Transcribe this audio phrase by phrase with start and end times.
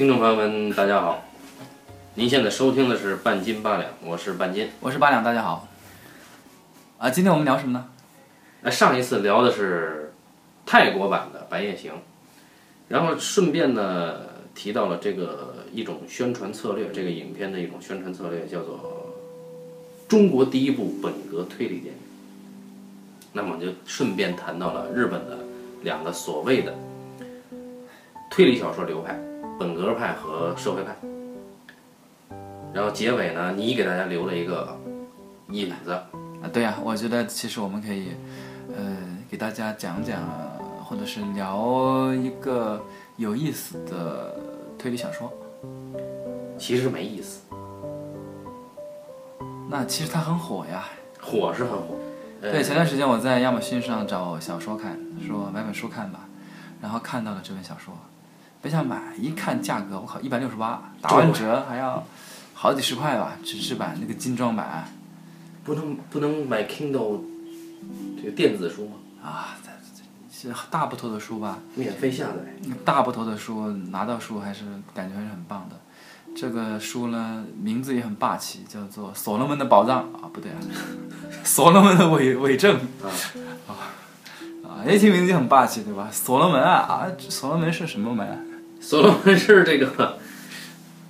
[0.00, 1.22] 听众朋友们，大家好！
[2.14, 4.70] 您现在收听的是半斤八两，我是半斤。
[4.80, 5.68] 我是八两，大家好。
[6.96, 7.86] 啊，今天我们聊什么呢？
[8.62, 10.14] 那上一次聊的是
[10.64, 11.92] 泰国版的《白夜行》，
[12.88, 14.20] 然后顺便呢
[14.54, 19.14] 提到了这个一种宣传策略，这个影片的一种宣传策略叫做
[20.08, 22.00] 中国第一部本格推理电影。
[23.34, 25.40] 那么就顺便谈到了日本的
[25.82, 26.74] 两个所谓的
[28.30, 29.20] 推理小说流派：
[29.60, 30.96] 本格派和社会派。
[32.72, 34.74] 然后结尾呢，你给大家留了一个
[35.50, 35.92] 引子。
[35.92, 38.12] 啊，对呀、我觉得其实我们可以，
[38.74, 38.96] 呃，
[39.30, 40.22] 给大家讲讲，
[40.82, 42.82] 或者是聊一个
[43.18, 44.34] 有意思的
[44.78, 45.30] 推理小说。
[46.56, 47.42] 其实没意思，
[49.68, 50.88] 那其实它很火呀。
[51.20, 51.96] 火是很火。
[52.40, 56.20] 呃对，前段时间我在亚马逊上找小说看，说买本书看吧，
[56.80, 57.92] 然后看到了这本小说，
[58.62, 62.06] 本想买，一看价格，我靠，一百六十八，打完折还要
[62.52, 64.84] 好几十块吧，纸质版那个精装版
[65.64, 67.20] 不能不能买 Kindle
[68.16, 68.92] 这个电子书吗？
[69.22, 69.56] 啊，
[70.30, 72.74] 是大部头的书吧，免费下载。
[72.84, 74.64] 大部头的书拿到书还是
[74.94, 75.76] 感觉还是很棒的。
[76.36, 80.58] 这个书呢，名字也很霸气，叫做《所罗门的宝藏》啊，不对啊，
[81.42, 83.08] 所罗门的伪伪证啊
[84.66, 86.08] 啊，一听名字就很霸气，对吧？
[86.12, 88.38] 所罗门啊啊，所罗门是什么门啊？
[88.80, 90.18] 所罗门是这个，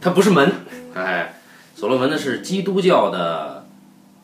[0.00, 0.52] 它不是门，
[0.94, 1.40] 哎，
[1.74, 3.66] 所罗门呢是基督教的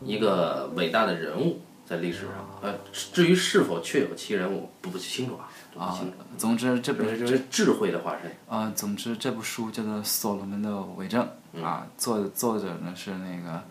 [0.05, 2.33] 一个伟大的人物，在历史上。
[2.63, 2.75] 呃，
[3.13, 8.35] 至于是否确有其人，我不不清楚啊，不啊清楚。，总之这这本是智慧的化身。
[8.49, 11.29] 啊，总之这部书叫做《所罗门的伪证》
[11.63, 13.63] 啊，作作者呢是那个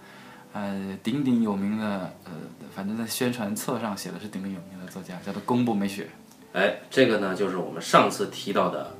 [0.53, 2.31] 呃鼎鼎有名的呃，
[2.73, 6.07] 反正在宣传册上写的是鼎鼎有名的作家，叫做宫部美雪。
[6.53, 8.95] 哎，这个呢就是我们上次提到的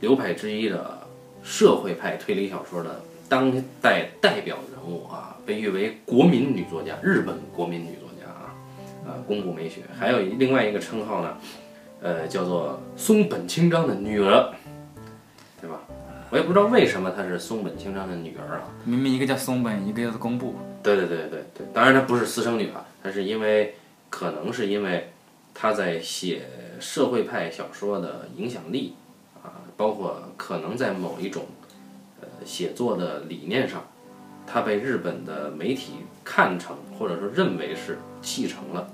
[0.00, 1.06] 流派之一的
[1.42, 8.54] 社会派推理小说的当代代表人物啊，被誉为国民女作家，日本国民女作家啊，
[9.06, 9.82] 呃，宫部美雪。
[9.98, 11.36] 还有另外一个称号呢，
[12.00, 14.52] 呃，叫做松本清张的女儿，
[15.60, 15.80] 对吧？
[16.30, 18.64] 我也不知道为什么她是松本清张的女儿啊。
[18.84, 20.56] 明明一个叫松本，一个叫做宫部。
[20.82, 23.76] 对对对对对，当然她不是私生女啊，她是因为
[24.10, 25.12] 可能是因为
[25.54, 26.42] 她在写
[26.80, 29.05] 社会派小说的影响力啊，
[29.76, 31.44] 包括可能在某一种
[32.20, 33.82] 呃写作的理念上，
[34.46, 35.94] 他被日本的媒体
[36.24, 38.88] 看成或者说认为是继承了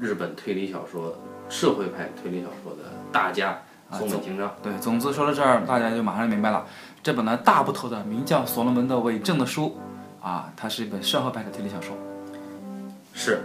[0.00, 1.16] 日本推理小说
[1.48, 3.60] 社会派推理小说的大家
[3.92, 4.54] 松本清张。
[4.62, 6.66] 对，总之说到这儿，大家就马上明白了，
[7.02, 9.76] 这本呢大部头的名叫《所罗门的伪证》的书
[10.22, 11.96] 啊，它是一本社会派的推理小说。
[13.14, 13.42] 是，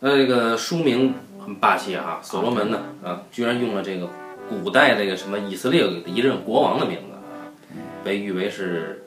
[0.00, 4.08] 那这个书名很霸气啊，所罗门呢，啊，居然用了这个
[4.60, 7.48] 古代这个什么以色列的一任国王的名字啊，
[8.04, 9.04] 被誉为是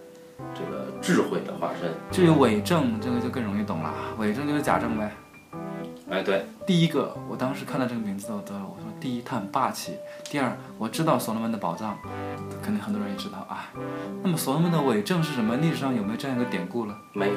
[0.54, 1.92] 这个智慧的化身。
[2.12, 5.12] 至于伪证，这个就更容易懂了，伪证就是假证呗。
[6.10, 9.94] 哎，对，第一个，我当时看到这个名字，我得我说第一，它很霸气；
[10.30, 11.98] 第二，我知道所罗门的宝藏，
[12.62, 13.72] 肯定很多人也知道啊。
[14.22, 15.56] 那么所罗门的伪证是什么？
[15.58, 16.96] 历史上有没有这样一个典故呢？
[17.14, 17.34] 没有。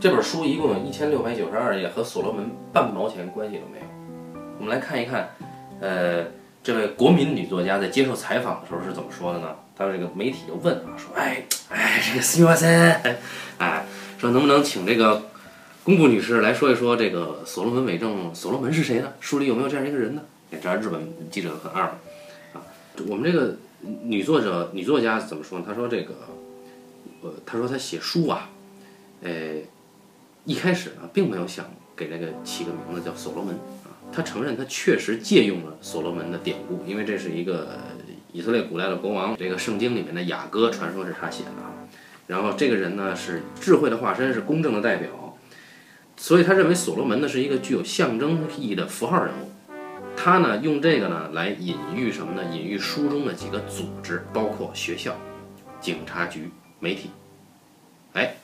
[0.00, 3.84] 这本书一共有一千六百九十二页，和所罗门半毛钱关系都没有。
[4.58, 5.28] 我们来看一看，
[5.80, 6.24] 呃，
[6.68, 9.56] 这位国民女作家在接受采访的时候是怎么说的呢？
[9.74, 12.92] 她这个媒体就问啊，说，哎哎，这个斯密瓦森，
[13.56, 13.86] 哎，
[14.18, 15.22] 说能不能请这个
[15.82, 19.14] 公布女士来说一说这个所罗门伪证，所罗门是谁呢？
[19.18, 20.20] 书里有没有这样一个人呢？
[20.50, 21.84] 你知道日本记者很二
[22.52, 22.60] 啊，
[23.08, 23.56] 我们这个
[24.02, 25.64] 女作者女作家怎么说呢？
[25.66, 26.12] 她说这个，
[27.22, 28.50] 呃，她说她写书啊，
[29.22, 29.30] 呃，
[30.44, 31.64] 一开始呢并没有想
[31.96, 33.58] 给这个起个名字叫所罗门
[34.12, 37.78] 他，承认他确实借用了所罗门的典故，因为这是一个
[38.32, 41.72] 以色列古代的国王，这个圣经里面的雅歌传说是他写的啊。
[42.26, 45.38] 然后这个人呢是智慧的化身，是公正的代表，
[46.16, 49.50] 所以他认为所罗门呢是一个具有象征意义的符号人物。
[50.16, 52.42] 他呢用这个呢来隐喻什么呢？
[52.52, 55.16] 隐喻书中的几个组织，包括学校、
[55.80, 56.50] 警察局、
[56.80, 57.10] 媒体。
[58.14, 58.34] 哎，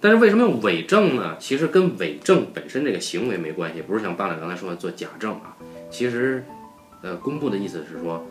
[0.00, 1.36] 但是为什么用伪证呢？
[1.38, 5.56] 其实跟伪证本身这个行为没关系，不是像八两刚才说的做假证啊。
[5.90, 6.44] 其实，
[7.02, 8.24] 呃，公布的意思是说，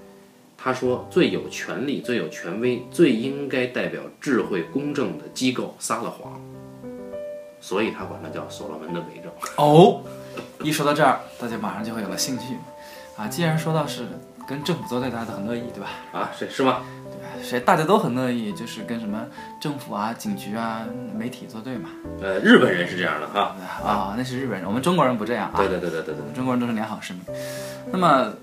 [0.57, 6.39] 他说最有权力、最有权威、最应该代表智慧公正的机构撒了谎，
[7.59, 9.31] 所以他管它叫所罗门的伪证。
[9.57, 10.01] 哦，
[10.61, 12.55] 一说到这儿，大家马上就会有了兴趣
[13.17, 13.27] 啊。
[13.27, 14.03] 既然说到是
[14.47, 15.89] 跟政府作对，大家都很乐意，对吧？
[16.11, 16.83] 啊，是是吗？
[17.41, 19.25] 谁大家都很乐意，就是跟什么
[19.59, 21.89] 政府啊、警局啊、媒体作对嘛。
[22.21, 23.55] 呃，日本人是这样的哈。
[23.83, 25.57] 啊，那是日本人，我们中国人不这样啊。
[25.57, 27.21] 对对对对对对我们中国人都是良好市民。
[27.91, 28.33] 那么，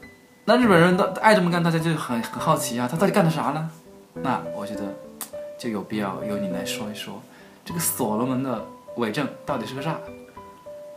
[0.45, 3.71] 那日本人都爱这么干，大家就很很好奇啊，他到底干的啥呢？
[4.15, 4.83] 那我觉得
[5.59, 7.21] 就有必要由你来说一说，
[7.65, 8.63] 这个所罗门的
[8.97, 9.97] 伪证到底是个啥？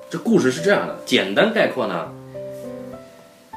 [0.09, 2.07] 这故事是这样的，简单概括呢，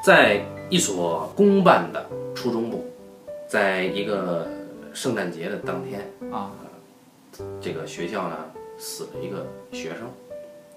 [0.02, 2.86] 在一所公办的初中部，
[3.48, 4.46] 在一个
[4.92, 6.52] 圣诞节的当天，啊，
[7.62, 8.36] 这个学校呢
[8.76, 10.00] 死了一个学生，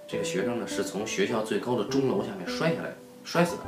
[0.08, 2.94] 这个学生呢是从学校最高的钟楼下面摔下来
[3.26, 3.64] 摔死的。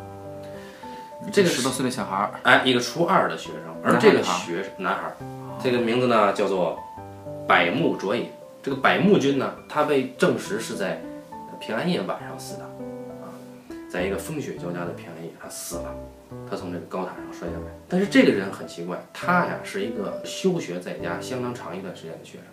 [1.34, 5.16] 这个十多岁的小孩儿，哎，一个初二的学生，而这个学男孩儿，
[5.62, 6.80] 这个名字呢叫做
[7.46, 8.32] 百木卓也。
[8.62, 11.02] 这个百木君呢，他被证实是在
[11.60, 13.28] 平安夜晚上死的，啊，
[13.92, 15.94] 在一个风雪交加的平安夜，他死了，
[16.50, 17.72] 他从这个高塔上摔下来。
[17.88, 22.48] 但是这个人很奇怪，他呀是一个休学在家相当长一段时间的学生，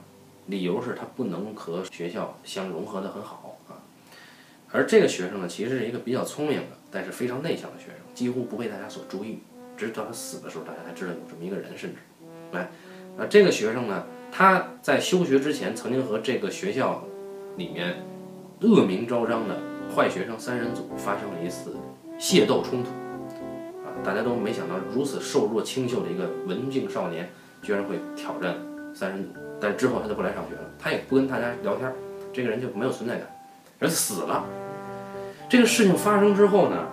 [0.47, 3.81] 理由是他不能和学校相融合的很好啊。
[4.71, 9.41] 而这个学生呢，其实是一个比较聪明的，但是非常内向的学生，几乎不被大家所注意。
[9.77, 11.97] 直到他死的时候，大家才知道有这么一个人，甚至，
[12.53, 12.69] 来，
[13.17, 17.03] 那这个学生呢，他在休学之前，曾经和这个学校
[17.57, 18.05] 里面
[18.61, 19.57] 恶名昭彰的
[19.97, 21.75] 坏学生三人组发生了一次
[22.19, 22.91] 械斗冲突，
[24.05, 27.29] 大家都没想到如此瘦弱清秀的一个文静少年，
[27.63, 28.55] 居然会挑战
[28.95, 29.31] 三人组。
[29.61, 31.93] 但之后他就不来上学了，他也不跟大家聊天，
[32.33, 33.27] 这个人就没有存在感，
[33.79, 34.43] 而死了。
[35.51, 36.87] 这个事情发生之后呢，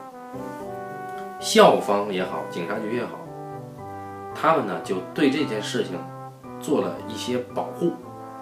[1.39, 3.19] 校方也好，警察局也好，
[4.35, 5.93] 他们呢就对这件事情
[6.59, 7.91] 做了一些保护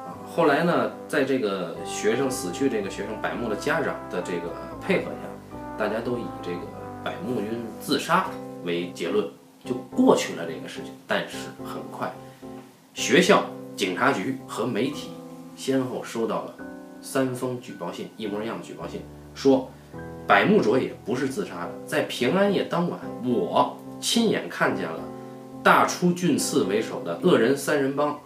[0.08, 0.18] 啊。
[0.26, 4.50] 后来呢，在这个学生死去这个学生百慕的家长的这个
[4.82, 6.58] 配合下，大家都以这个
[7.04, 8.26] 百慕君自杀
[8.66, 9.26] 为结论，
[9.64, 10.92] 就过去了这个事情。
[11.08, 12.14] 但是很快，
[12.94, 13.46] 学校、
[13.78, 15.12] 警察局和媒体
[15.56, 16.56] 先后收到了
[17.02, 19.02] 三封举报信，一模一样的举报信，
[19.34, 19.70] 说。
[20.28, 25.00] 百慕卓也不是自杀的，在平安夜当晚，我亲眼看见了
[25.64, 28.20] 大出俊次为首的恶人三人帮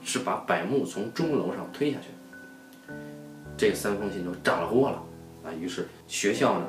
[0.00, 2.94] 是把百慕从钟楼上推下去。
[3.56, 5.02] 这三封信都炸了锅了
[5.44, 5.50] 啊！
[5.60, 6.64] 于是学校呢，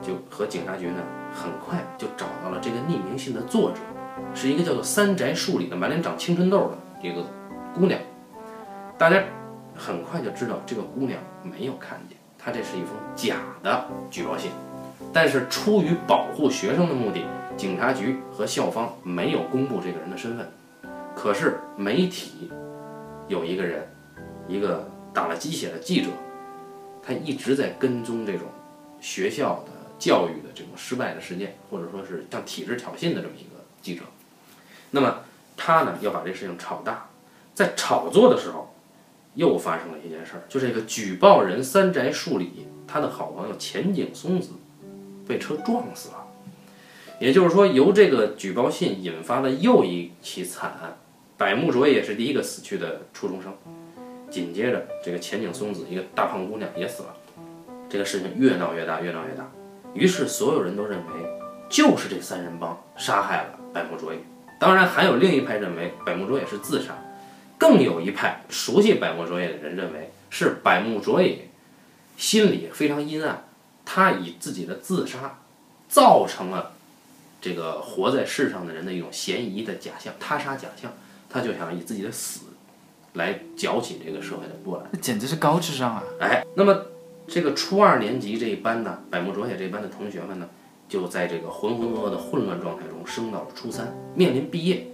[0.00, 3.78] 就和警察局呢，很快就找到了这个匿名信的作者，
[4.34, 7.24] 是一个叫做三宅树里的满脸长青春痘的一个
[7.74, 7.98] 姑娘。
[8.98, 9.22] 大家
[9.74, 12.18] 很快就知道这个姑娘没有看见。
[12.38, 14.50] 她这是一封假的举报信，
[15.12, 17.24] 但是出于保护学生的目的，
[17.56, 20.46] 警察局和校方没有公布这个人的身份。
[21.14, 22.50] 可是媒体
[23.28, 23.86] 有一个人，
[24.48, 26.08] 一个打了鸡血的记者，
[27.02, 28.48] 他一直在跟踪这种
[29.00, 29.71] 学校的
[30.02, 34.02] 教育的这种失败的事件，或者说是向体制挑衅的这么一个记者。
[34.90, 35.20] 那么
[35.56, 37.08] 他呢要把这事情炒大，
[37.54, 38.68] 在炒作的时候。
[39.34, 44.50] 又发生了一件事儿，就这个举报人三宅树里，他的好朋友前井松子
[45.26, 46.26] 被车撞死了。
[47.18, 50.98] 也就是说，由这个举报信引发的又一起惨案，
[51.38, 53.50] 百木卓也是第一个死去的初中生。
[54.30, 57.16] 紧接着，这个前井松子一个大胖姑娘也死了。
[57.88, 59.50] 这个事情越闹越大，越闹越大。
[59.94, 61.12] 于是所有人都认为，
[61.68, 64.18] 就是这三人帮杀害了百木卓也。
[64.58, 66.96] 当然，还有另一派认为百木卓也是自杀。
[67.58, 71.48] 更有一派熟悉百慕卓也的人认为，是百慕卓也
[72.16, 73.44] 心里非常阴暗，
[73.84, 75.38] 他以自己的自杀
[75.88, 76.72] 造成了
[77.40, 80.92] 这个活在世上的人的一种嫌疑的假象，他杀假象，
[81.28, 82.46] 他就想以自己的死
[83.12, 84.86] 来搅起这个社会的波澜。
[84.90, 86.02] 那简直是高智商啊！
[86.18, 86.86] 哎，那么
[87.26, 90.48] 这个初二年级这一班呢，百慕卓也这一班的同学们呢，
[90.88, 94.86] 就在这个浑浑噩噩的混乱状态中升到了初三，面临毕业。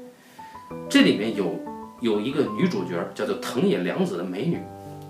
[0.88, 1.54] 这里面有。
[2.00, 4.56] 有一个女主角叫做藤野凉子的美女，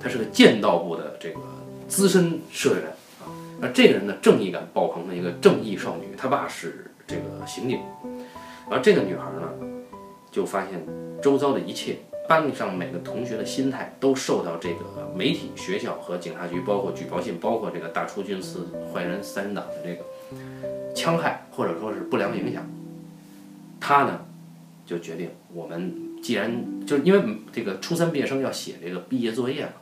[0.01, 1.39] 她是个剑道部的这个
[1.87, 2.85] 资深社员
[3.21, 3.29] 啊。
[3.61, 7.79] 那这个人呢，正义感爆棚的一个正义少女，她爸是这个刑警。
[8.71, 9.53] 而这个女孩呢，
[10.31, 10.83] 就发现
[11.23, 11.99] 周遭的一切，
[12.29, 20.05] 班上每个同学的心态都受到这个媒体、学校和警察局，包括举报信，包括这个大出军司坏人三人党的这个
[20.95, 22.65] 戕害或者说是不良影响。
[23.81, 24.21] 他呢，
[24.87, 26.05] 就决定我们。
[26.21, 29.73] 既然就是因为这个初三毕业生要写这个毕业作业嘛，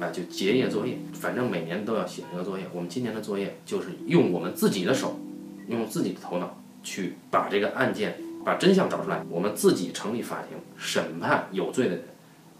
[0.00, 2.64] 那就结业作业，反正每年都要写这个作业。
[2.72, 5.20] 我们今年的作业就是用我们自己的手，
[5.68, 12.04] 用自己的头脑去把这个案件把真相找出来，我们自己成立法庭审判有罪的人，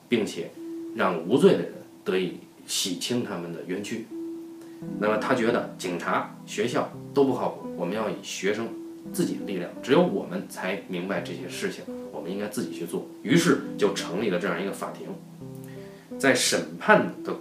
[0.08, 0.50] 并且
[0.96, 1.72] 让无罪的人
[2.04, 4.06] 得以洗清他们的冤屈。
[4.98, 8.68] 那么他觉得警察、学校都不靠谱，我们要以学生
[9.12, 11.84] 自己的力量，只有我们才明白这些事情。
[12.12, 15.08] 我们应该自己去做，于是就成立了这样一个法庭。
[16.18, 17.34] 在审判的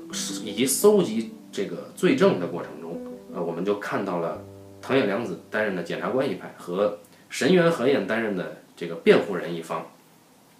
[0.43, 2.99] 以及搜集这个罪证的过程中，
[3.33, 4.43] 呃，我们就看到了
[4.81, 6.97] 藤野凉子担任的检察官一派和
[7.33, 9.87] 神原和彦担任的这个辩护人一方，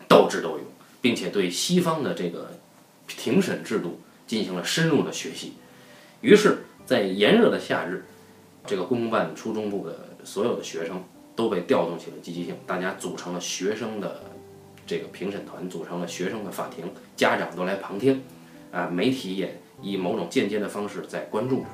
[0.07, 0.61] 斗智斗勇，
[1.03, 2.49] 并且对西方的这个
[3.05, 5.53] 庭审制度进行了深入的学习。
[6.21, 8.05] 于是，在炎热的夏日，
[8.65, 11.03] 这个公办初中部的所有的学生
[11.35, 14.23] 都被调动起了积极性，大家组成了学生的
[14.87, 18.23] 这个评审团，组成了学生的法庭，家长都来旁听，
[18.71, 21.67] 啊，媒体也以某种间接的方式在关注着。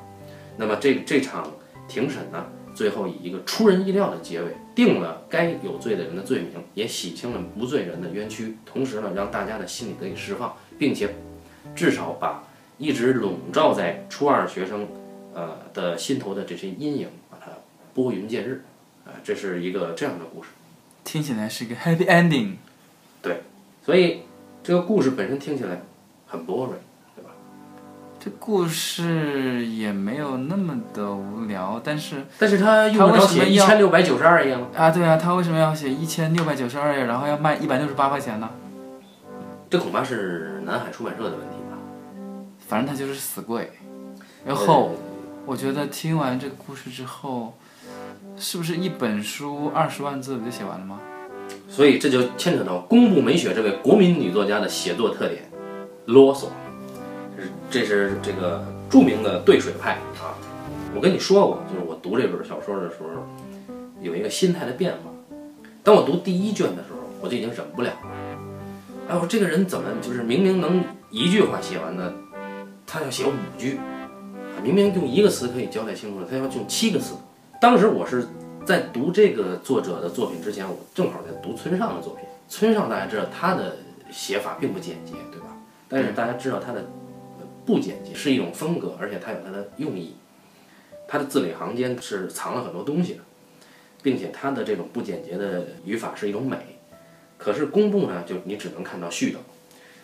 [0.57, 1.53] 那么这这场
[1.87, 2.47] 庭审呢，
[2.79, 11.13] 最后以一个出人意料的结尾，定了该有罪的人的罪名，也洗清了无罪人的冤屈，同时呢，让大家的心理得以释放，并且
[11.75, 12.41] 至少把
[12.77, 14.87] 一直笼罩在初二学生
[15.33, 17.51] 呃的心头的这些阴影，把它
[17.93, 18.63] 拨云见日，
[19.05, 20.47] 啊、这是一个这样的故事。
[21.03, 22.53] 听起来是一个 happy ending。
[23.21, 23.41] 对
[23.83, 24.21] 所以
[24.63, 25.81] 这个故事本身听起来
[26.25, 26.75] 很 boring？
[28.21, 34.67] 这故事也没有那么的无聊，但是但是他用得着写一千六百九十二页吗？
[34.75, 38.49] 啊，对啊，他为什么要写一千六百九十二页，然后要卖一百六十八块钱呢？
[39.69, 41.77] 这恐怕是南海出版社的问题吧。
[42.67, 43.71] 反正他就是死贵。
[44.45, 44.95] 然后，
[45.45, 47.53] 我觉得听完这个故事之后，
[48.35, 50.99] 是不是一本书二十万字不就写完了吗？
[51.69, 55.49] 所以这就牵扯到宫部美雪这位国民女作家的写作特点，
[56.05, 56.47] 啰嗦。
[57.69, 60.33] 这是这个著名的对水派啊。
[60.95, 63.27] 我跟你说过，就是我读这本小说的时候，
[64.01, 65.11] 有一个心态的变化。
[65.83, 67.97] 当我读第一卷的时候，我就已经忍不了了。
[69.07, 72.13] 哎，我说这个人怎么就是明明能一句话写完的，
[72.87, 77.13] 他要写五句，啊，明明用一个词可以交代清楚了，他要用七个词。
[77.61, 78.25] 当时我是
[78.65, 82.23] 在读这个作者的作品之前，我正好在读村上的作品。
[82.47, 83.77] 村上大家知道他的
[84.11, 85.47] 写法并不简洁，对吧？
[85.87, 86.83] 但是大家知道他的
[87.69, 90.15] 不简洁是一种风格，而且它有它的用意。
[91.07, 93.19] 它的字里行间是藏了很多东西的，
[94.01, 96.57] 并且它的这种不简洁的语法是一种美。
[97.37, 99.35] 可是公布呢，就你只能看到絮叨。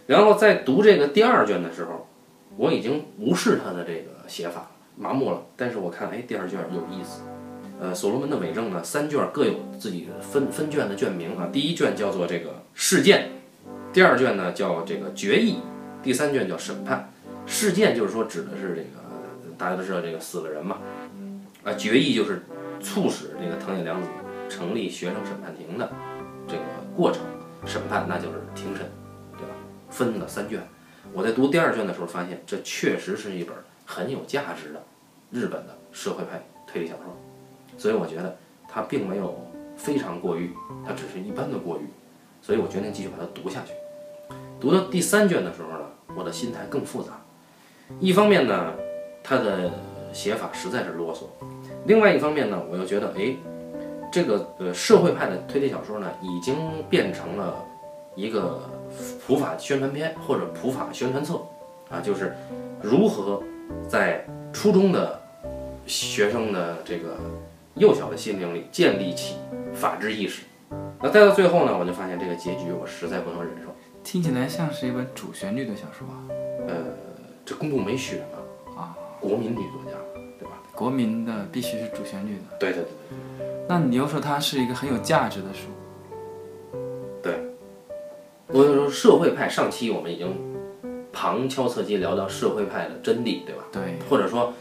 [0.05, 2.07] 然后在读这个第二卷的时候，
[2.55, 5.41] 我已经无视它的这个写法，麻木了。
[5.55, 7.24] 但是我看，哎，第二卷有意思。
[7.81, 11.50] 呃，所罗门的伪证呢，三卷各有自己的分分卷的卷名啊。
[11.51, 13.31] 第一卷叫做这个事件，
[13.91, 15.57] 第二卷呢叫这个决议，
[16.03, 17.12] 第三卷叫审判。
[17.46, 20.80] 事件就是说指的是这个大家都知道这个死了人嘛，
[21.64, 22.44] 啊，决议就是
[22.82, 24.08] 促使这个藤野良子
[24.50, 25.90] 成立学生审判庭的
[26.48, 26.64] 这个
[26.96, 27.22] 过程，
[27.66, 28.86] 审判那就是庭审，
[29.38, 29.54] 对吧？
[29.90, 30.62] 分了三卷。
[31.14, 34.84] 我在读第二卷的时候发现，这确实是一本很有价值的
[35.32, 37.16] 日本的社会派推理小说。
[37.78, 38.36] 所以我觉得
[38.68, 39.40] 它并没有
[39.78, 40.52] 非常过誉，
[40.86, 41.86] 它只是一般的过誉，
[42.42, 43.74] 所以我决定继续把它读下去。
[44.60, 45.86] 读到第三卷的时候呢，
[46.16, 47.22] 我的心态更复杂。
[48.00, 48.74] 一方面呢，
[49.24, 49.72] 它的
[50.12, 51.24] 写法实在是啰嗦；
[51.86, 53.36] 另外一方面呢，我又觉得，哎，
[54.12, 56.56] 这个呃社会派的推理小说呢，已经
[56.89, 57.63] 变成了
[58.15, 58.70] 一个
[59.25, 61.42] 普法宣传片或者普法宣传册
[61.89, 62.36] 啊，就是
[62.82, 63.42] 如何
[63.88, 65.20] 在初中的
[65.86, 67.18] 学生的这个
[67.75, 69.36] 幼小的心灵里建立起
[69.74, 70.44] 法治意识。
[71.01, 73.70] 那再到最后呢，我就发现这个结局我实在不能忍受。
[74.04, 76.18] 听起来像是一本主旋律的小说啊，
[76.68, 76.75] 呃，
[77.46, 79.98] 这宫部美雪嘛，啊，国民女作家，
[80.40, 80.62] 对吧？
[80.74, 82.58] 国民的必须是主旋律的。
[82.60, 85.68] 对对对那你又说它是一个很有价值的书，
[87.22, 87.40] 对。
[88.48, 90.28] 我就说社会派，上期我们已经
[91.12, 93.64] 旁敲侧击聊到社会派的真谛，对吧？
[93.72, 94.54] 对，或者说，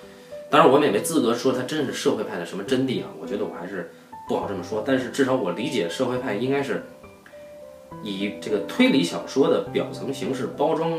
[0.50, 3.90] 当然我们也没资格说它真是社会派的什么真谛啊，我觉得我还是
[4.28, 4.82] 不好这么说。
[4.86, 6.82] 但是至少我理解社会派应该是
[8.02, 10.92] 以这个推理小说的表层形式包装，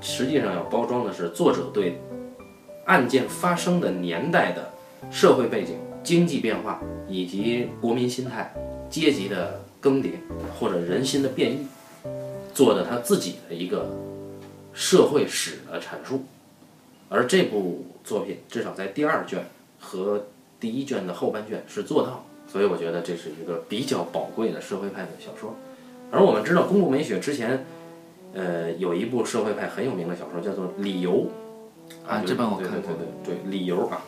[0.00, 2.00] 实际上要包装的是作者对
[2.86, 4.70] 案件发生的年代的
[5.10, 8.52] 社会背景、经济变化以及国民心态、
[8.88, 10.12] 阶级的更迭
[10.58, 11.66] 或者人心的变异，
[12.52, 13.88] 做的他自己的一个
[14.72, 16.22] 社会史的阐述。
[17.08, 19.44] 而这部作品至少在第二卷
[19.78, 20.26] 和
[20.58, 25.54] 第一卷的后半卷是做到，所以我觉得这是一个比较宝贵的社会派的小说。
[26.12, 27.64] 而我们知道宫部美雪之前，
[28.34, 31.26] 呃，有一部社会派很有名的小说叫做《理由》
[32.08, 32.80] 啊这本我看过。
[32.80, 32.94] 对
[33.24, 34.00] 对对理由啊，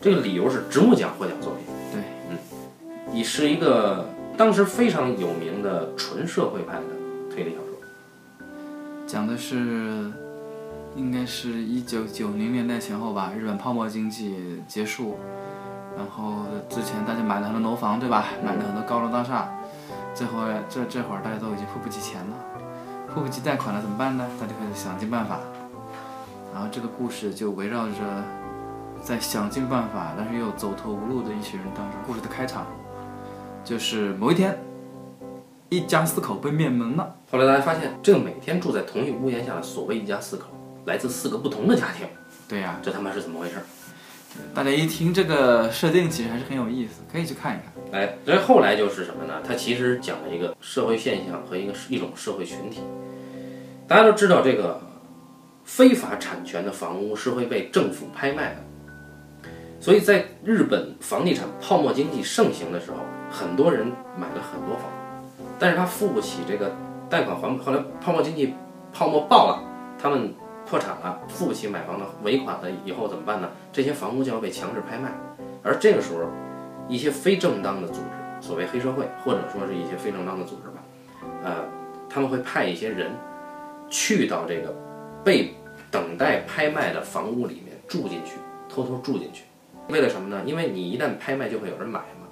[0.00, 6.84] 这个理由是直木奖获奖作品，对，嗯，也是一个当时非常有名的纯社会派的
[7.30, 8.46] 推理小说。
[9.06, 9.56] 讲的是
[10.94, 15.16] 应该是一九九零年代前后吧，日本泡沫经济结束，
[15.96, 18.26] 然后之前大家买了很多楼房，对吧？
[18.44, 19.48] 买了很多高楼大厦，
[20.14, 22.36] 这会儿这这会儿大家都已经付不起钱了，
[23.14, 24.26] 付不及待款了怎么办呢？
[24.40, 25.38] 他就开始想尽办法，
[26.52, 27.94] 然后这个故事就围绕着
[29.02, 32.66] 在想尽办法，但是又走投无路的一群人当中，故事的开场
[33.62, 34.58] 就是某一天，
[35.68, 37.14] 一家四口被灭门了。
[37.30, 40.46] 后来大家发现，这个每天住在同一屋檐下的所谓一家四口，
[40.86, 42.06] 来自四个不同的家庭，
[42.48, 43.56] 对呀、这他妈是怎么回事？
[44.54, 48.00] 大家一听这个设定，其实还是很有意思，可以去看一看。
[48.00, 49.34] 哎，所以后来就是什么呢？
[49.46, 52.80] 它其实讲了一个社会现象和一个一种社会群体。
[53.86, 54.80] 大家都知道，这个
[55.64, 62.98] 非法产权的房屋是会被政府拍卖的，所以在日本房地产泡沫经济盛行的时候，
[63.30, 63.86] 很多人
[64.16, 64.84] 买了很多房，
[65.58, 66.74] 但是他付不起这个
[67.10, 68.54] 贷款还，后来泡沫经济
[68.92, 69.62] 泡沫爆了，
[70.00, 70.32] 他们
[70.72, 73.50] 破产了，付不起买房的尾款了，以后怎么办呢？
[73.70, 75.12] 这些房屋就要被强制拍卖，
[75.62, 76.30] 而这个时候。
[76.88, 80.82] 一些非正当的组织，所谓黑社会，或者说是一些非正当的组织吧，
[81.44, 81.64] 呃，
[82.10, 83.12] 他们会派一些人
[83.88, 84.74] 去到这个
[85.22, 85.54] 被
[85.90, 88.32] 等待拍卖的房屋里面住进去，
[88.68, 89.44] 偷偷住进去。
[89.88, 90.42] 为了什么呢？
[90.44, 92.26] 因为你一旦拍卖，就会有人买嘛。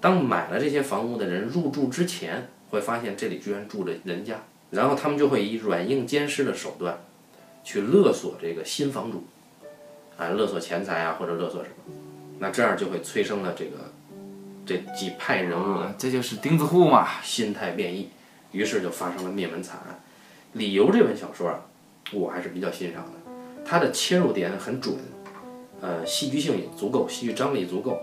[0.00, 4.36] 当买了这些房屋的人入住之前，会发现这里居然住着人家，
[4.70, 6.96] 然后他们就会以软硬兼施的手段
[7.66, 9.24] 去勒索这个新房主，
[10.16, 11.92] 啊，勒索钱财啊，或者勒索什么。
[12.38, 13.90] 那这样就会催生了这个
[14.64, 17.20] 这几派人物的啊，这就是钉子户嘛。
[17.24, 18.08] 心态变异，
[18.52, 20.00] 于是就发生了灭门惨案。
[20.52, 21.60] 理由这本小说啊，
[22.12, 23.12] 我还是比较欣赏的，
[23.64, 24.94] 它的切入点很准，
[25.80, 27.98] 呃，戏剧性也足够，戏剧张力足够，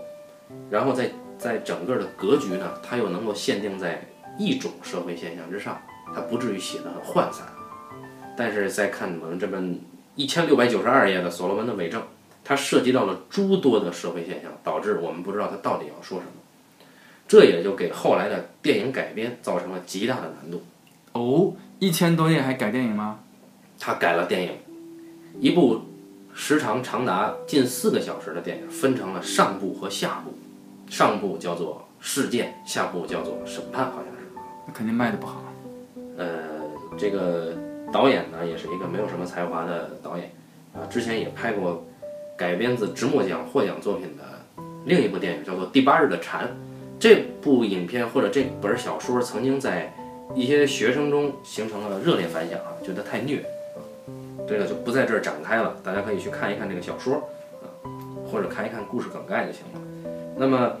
[0.68, 4.06] 然后在在整个的格局呢，它又能够限定在
[4.38, 5.80] 一种社会现象之上，
[6.14, 7.46] 它不至于写得很涣散。
[8.36, 9.80] 但是再看我们这本
[10.16, 12.00] 一千六百九十二页的《所罗门的伪证》，
[12.44, 16.32] 它涉及到了诸多的社会现象，导致我们不知道它到底要说什么。
[17.26, 20.62] 这也就给后来的电影改编造成了极大的难度。
[21.12, 23.20] 哦，一千多页还改电影吗？
[23.78, 24.52] 他改了电影，
[25.40, 25.82] 一部
[26.34, 30.36] 时长长达近四个小时的电影，分成了上部和下部。
[30.88, 34.26] 上部叫做《事件》，下部叫做《审判》，好像是。
[34.66, 35.42] 那肯定卖的不好。
[36.16, 36.60] 呃，
[36.98, 37.54] 这个
[37.94, 40.28] 导演呢，也是一个没有什么才华的导演
[40.74, 41.86] 啊，之前也拍过
[42.36, 44.24] 改编自直木奖获奖作品的
[44.84, 46.44] 另一部电影，叫做《第八日的蝉》。
[46.98, 49.94] 这部影片或者这本小说曾经在
[50.34, 53.38] 一些学生中形成了热烈反响啊，觉得太虐
[53.76, 53.78] 啊，
[54.48, 57.28] 这个就不在这儿展开了，大家可以去看一看这个小说
[57.62, 57.70] 啊，
[58.28, 59.80] 或者看一看故事梗概就行了。
[60.36, 60.72] 那么，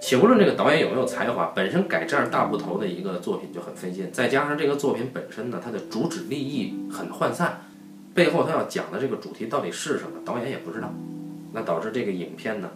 [0.00, 7.62] 且不论这个导演有没有才华，本身改这样大部头的一个作品就很费劲，再加上这个作品本身呢，它的主旨立意很涣散，
[8.14, 10.92] 背后他要讲的这个主题到底是什么，导演也不知道，
[11.52, 12.70] 那导致这个影片呢，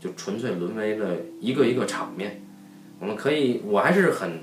[0.00, 2.42] 就纯粹沦为了一个一个场面。
[2.98, 4.40] 我们可以，我还是很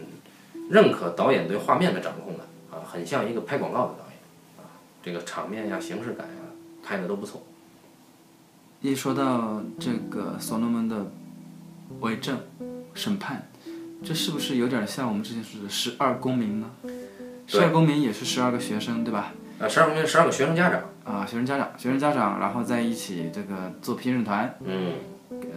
[0.69, 4.17] 认可导演对画面的掌控的啊，很像一个拍广告的导演
[4.57, 4.63] 啊，
[5.03, 6.35] 这个场面呀、形式感呀
[6.83, 7.43] 拍的都不错。
[8.81, 11.11] 一说到这个所罗门的
[11.99, 12.39] 伪证
[12.93, 13.47] 审判，
[14.03, 16.69] 这是不是有点像我们之前说的十二公民呢？
[17.47, 19.33] 十二公民也是十二个学生，对吧？
[19.59, 24.93] 啊，十二公民十二个学生家长，啊，学生家长，学生家长，然后在一起这个做评审团，嗯，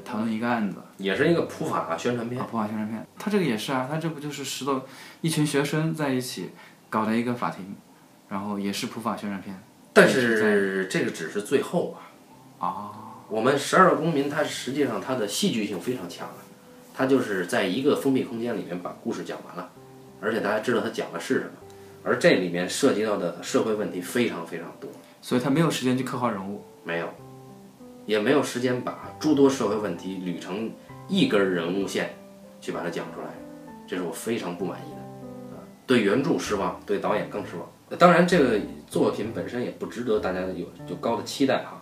[0.04, 2.46] 讨论一个案子，也是一个普法宣传片啊，。
[2.50, 3.06] 普法宣传片。
[3.18, 4.86] 他这个也是啊，他这不就是十多
[5.20, 6.50] 一群学生在一起
[6.90, 7.74] 搞的一个法庭，
[8.28, 9.60] 然后也是普法宣传片。
[9.92, 11.96] 但是这个只是最后
[12.60, 12.66] 啊。
[12.66, 12.97] 啊。
[13.30, 16.36] 我们十二个公民，它实际上它的戏剧性非常强啊，
[16.94, 19.70] 它就是在一个封闭空间里面把故事讲完了，
[20.20, 21.50] 而且大家知道它讲的是什么，
[22.02, 26.62] 而这里面涉及到的社会问题非常非常多，所以他没有时间去刻画人物。
[26.84, 27.08] 没有，
[28.06, 30.72] 也没有时间把诸多社会问题捋成
[31.06, 32.14] 一根人物线
[32.62, 33.26] 去把它讲出来，
[33.86, 34.96] 这是我非常不满意的，
[35.54, 37.98] 啊，对原著失望，对导演更失望。
[37.98, 41.77] 当然，这个作品本身也不值得大家有有高的期待哈。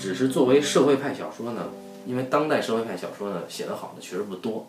[0.00, 1.66] 只是作为社会派小说呢，
[2.06, 4.66] 因为当代社会派小说呢写得好的确实不多。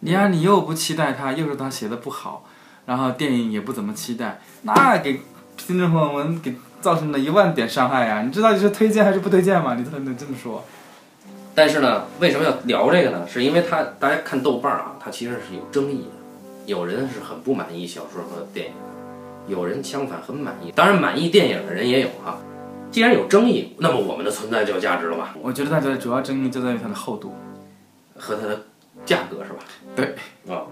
[0.00, 2.44] 你呀、你又不期待他，又说他写的不好，
[2.84, 5.22] 然后电影也不怎么期待，那给
[5.56, 8.20] 听众朋友们给造成了一万点伤害呀！
[8.22, 9.74] 你知道你是推荐还是不推荐吗？
[9.74, 10.62] 你才能这么说。
[11.54, 13.26] 但是呢，为什么要聊这个呢？
[13.26, 16.10] 是因为它大家看豆瓣儿啊，它其实是有争议的，
[16.66, 20.70] 有人是很不满意小说和电影的，有人相反很满意。
[20.72, 22.38] 当然，满意电影的人也有哈、
[22.90, 25.34] 既然有争议，那么我们的存在就有价值了吧？
[25.40, 27.34] 我觉得大家的主要争议就在于它的厚度。
[28.18, 28.62] 和它的
[29.04, 29.58] 价格是吧？
[29.94, 30.14] 对
[30.48, 30.64] 啊、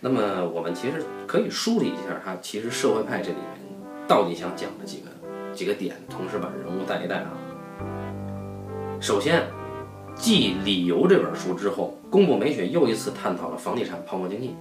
[0.00, 3.78] 那么我们其实可以梳理一下它其实社会派这里面
[4.08, 5.06] 到底想讲的几个
[5.54, 7.30] 几个点，同时把人物带一带啊。
[9.00, 9.44] 首先，
[10.16, 14.56] 继《理由》这本书之后，宫部美雪又一次探讨了房地产泡沫经济。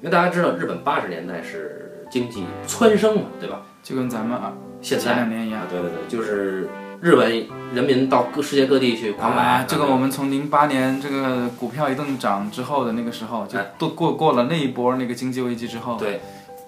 [0.00, 3.62] 因为大家知道，日本八十年代是经济蹿升嘛，对吧？
[3.82, 6.68] 就跟咱们啊前现在两年一样啊，，对对对，就是
[7.00, 9.42] 日本人民到各世界各地去狂买。
[9.42, 16.20] 啊，这个我们从零八年这个股票一顿涨之后的那个时候，就哎都过过了那一波那个经济危机之后，对，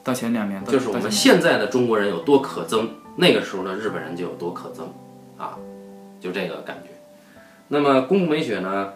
[0.04, 5.56] 到前两年，就是我们现在的中国人有多可憎，那个时候的日本人就有多可憎，啊，
[6.20, 6.90] 就这个感觉。
[7.68, 8.92] 那么宫部美雪呢，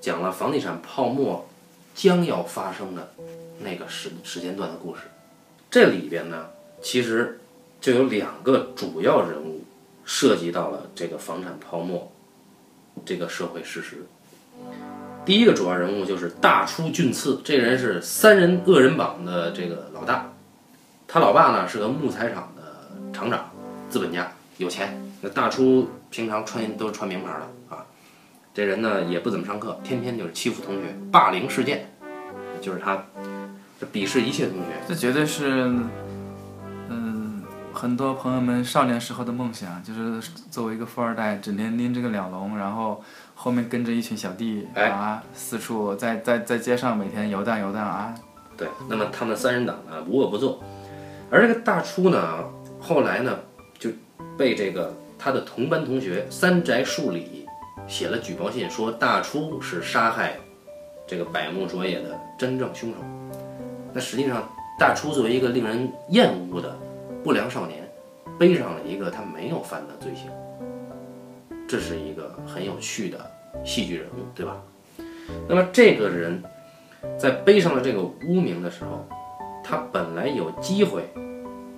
[0.00, 1.46] 讲了房地产泡沫
[1.94, 3.12] 将要发生的
[3.60, 5.02] 那个时时间段的故事。
[5.70, 6.48] 这里边呢，
[6.82, 7.38] 其实
[7.80, 9.64] 就有两个主要人物
[10.04, 12.10] 涉及到了这个房产泡沫
[13.04, 14.04] 这个社会事实。
[15.24, 20.32] 第一个主要人物就是大出俊次，这人是三人恶人榜的这个老大，
[21.06, 23.50] 他老爸呢是个木材厂的厂长，
[23.88, 25.00] 资本家，有钱。
[25.20, 27.86] 那大出平常穿都是穿名牌的啊，
[28.54, 31.92] 这人呢也不怎么上课，天天就是欺负同学，霸凌事件，
[32.60, 33.04] 就是他
[33.80, 34.66] 这鄙视一切同学。
[34.86, 35.64] 这绝对是，
[36.90, 43.02] 嗯，很多朋友们少年时候的梦想，就是作为一个富二代，整天拎着个鸟笼，然后
[43.34, 48.14] 后面跟着一群小弟、哎啊，四处在在在街上每天游荡游荡啊，
[48.54, 50.62] 对，那么他们三人党呢无恶不作，
[51.30, 52.44] 而这个大初呢，
[52.78, 53.38] 后来呢
[53.78, 53.88] 就
[54.36, 57.46] 被这个他的同班同学三宅树里
[57.88, 60.36] 写了举报信，说大初是杀害
[61.06, 62.96] 这个百木卓也的真正凶手。
[63.92, 64.48] 那实际上，
[64.78, 66.76] 大出作为一个令人厌恶的
[67.22, 67.88] 不良少年，
[68.38, 70.30] 背上了一个他没有犯的罪行，
[71.68, 73.18] 这是一个很有趣的
[73.64, 74.62] 戏剧人物，对吧？
[75.48, 76.42] 那么这个人。
[77.18, 79.08] 在背上了这个污名的时候，
[79.64, 81.02] 他本来有机会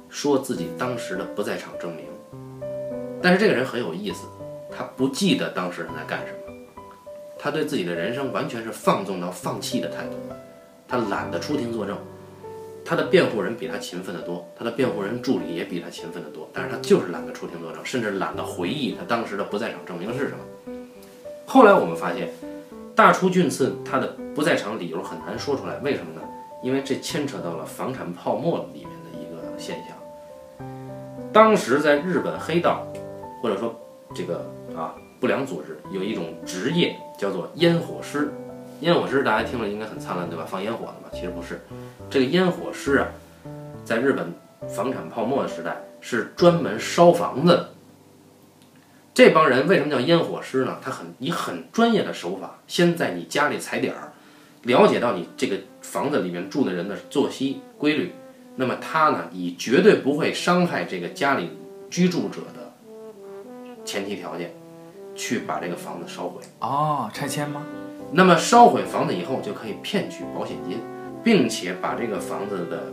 [0.08, 2.06] 说自己当时的不在场证明，
[3.22, 4.26] 但是这个人很有意思，
[4.68, 6.52] 他不记得当时他在干什么，
[7.38, 10.16] 他对自己的人生完全是放纵到放弃的态度，
[10.92, 11.96] 他懒得出庭作证，
[12.84, 20.76] 他的辩护人比他勤奋得多，他的辩护人助理也比他勤奋得多，但是他就是懒得出庭作证，甚至懒得回忆他当时的不在场证明是什么。
[21.46, 22.28] 后来我们发现。
[22.94, 26.20] 大出俊次他的不在场理由很难说出来，为什么呢？
[26.62, 30.68] 因为这牵扯到了房产泡沫里面的一个现象。
[31.32, 32.86] 当时在日本黑道，
[33.40, 33.74] 或者说
[34.14, 34.44] 这个
[34.76, 38.30] 啊不良组织有一种职业叫做烟火师。
[38.82, 40.44] 烟火师大家听了应该很灿烂，对吧？
[40.44, 41.60] 放烟火的嘛，其实不是。
[42.10, 43.06] 这个烟火师啊，
[43.84, 44.34] 在日本
[44.68, 47.70] 房产泡沫的时代是专门烧房子的。
[49.14, 50.78] 这帮人为什么叫烟火师呢？
[50.82, 54.12] 他很以很专业的手法，先在你家里踩点儿，
[54.62, 58.12] 了解到你这个房子里面住的人的作息规律，
[58.56, 61.50] 那么他呢，以绝对不会伤害这个家里
[61.88, 62.72] 居住者的
[63.84, 64.52] 前提条件，
[65.14, 66.42] 去把这个房子烧毁。
[66.58, 67.64] 哦，拆迁吗？
[68.12, 70.78] 那么烧毁房子以后，就可以骗取保险金，
[71.24, 72.84] 并且把这个房子的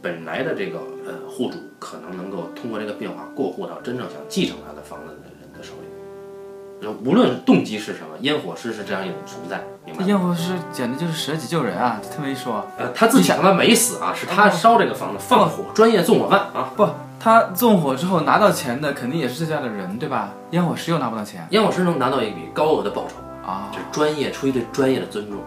[0.00, 6.86] 本来的这个呃户主可能能够通过这个变化过户到真正想继承他的房子的人的手里。
[6.86, 10.06] 呃无论动机是什么，烟火师是这样一种存在，明白吗？
[10.06, 12.00] 烟火师简直就是舍己救人啊！
[12.14, 16.72] 特别一说，呃，他自己他妈没死啊，是他烧这个房子放火，专业纵火犯啊。
[16.76, 16.86] 不，
[17.18, 20.30] 他纵火之后拿到钱的肯定也是这家的人，对吧？
[20.50, 23.14] 烟火师又拿不到钱烟火师能拿到一笔高额的报酬，
[23.46, 25.40] 啊这专业出于对专业的尊重。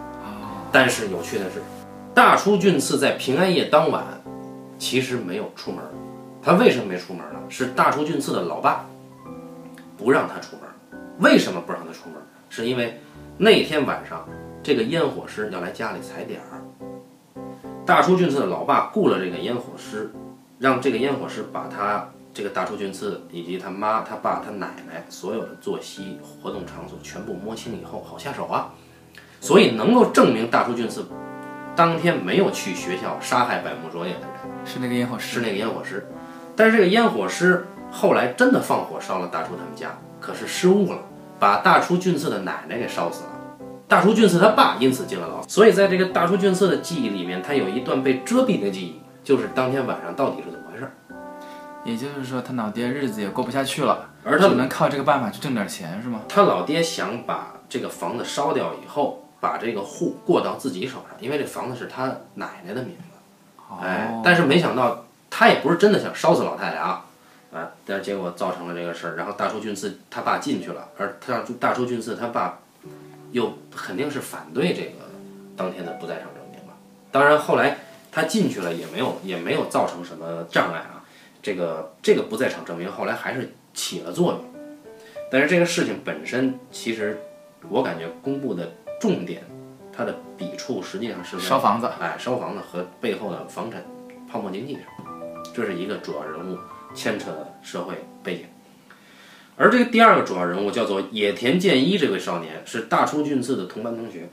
[0.70, 1.62] 但是有趣的是，
[2.14, 4.04] 大出俊次在平安夜当晚
[4.78, 5.82] 其实没有出门。
[6.42, 7.40] 他为什么没出门呢？
[7.48, 8.84] 是大出俊次的老爸
[9.96, 10.68] 不让他出门。
[11.20, 12.20] 为什么不让他出门？
[12.48, 13.00] 是因为
[13.36, 14.26] 那天晚上
[14.62, 16.62] 这个烟火师要来家里踩点儿。
[17.84, 20.12] 大出俊次的老爸雇了这个烟火师，
[20.58, 28.70] 让这个烟火师把他这个大出俊次以及他妈、他爸、他奶奶所有的作息、活动场所全部摸清以后，好下手啊。
[29.40, 31.04] 所以能够证明大出俊次
[31.74, 34.28] 当天没有去学校杀害百木卓也的人
[34.64, 36.06] 是那个烟火师，是那个烟火师，
[36.54, 40.98] 但是这个烟火师后来真的放火烧了大出他们家，可是失误了，
[41.40, 43.30] 把大出俊次的奶奶给烧死了。
[43.88, 50.56] 大出俊次他爸因此进了牢，所以在这个大出俊次的记忆里面，他有一段被遮蔽的记忆，就是当天晚上到底是。
[51.88, 56.20] 也就是说他老爹日子也过不下去了，而他只能靠这个办法去挣点钱，是吗？
[56.28, 63.02] 他老爹想把这个房子烧掉以后，把这个户过到自己手上，因为这房子是他奶奶的名字。
[63.80, 67.06] 哎哦，但是没想到他也不是真的想烧死老太太啊，
[67.54, 69.16] 啊，但是结果造成了这个事儿。
[69.16, 72.58] 然后大叔俊次他爸进去了，而他大叔俊次他爸
[73.30, 75.08] 又肯定是反对这个
[75.56, 76.74] 当天的不在场证明吧。
[77.10, 77.78] 当然后来
[78.12, 80.97] 他进去了也没有也没有造成什么障碍啊。
[81.48, 84.44] 这个这个不在场证明后来还是起了作用，
[85.30, 87.18] 但是这个事情本身其实
[87.70, 89.42] 我感觉公布的重点，
[89.90, 93.82] 它的笔触实际上是烧房子，哎，烧房子和背后的房产
[94.30, 94.82] 泡沫经济上，
[95.54, 96.58] 这是一个主要人物
[96.94, 98.44] 牵扯的社会背景。
[99.56, 104.28] 而这个第二个主要人物叫做野田健一，这位少年是大出俊次的同班同学，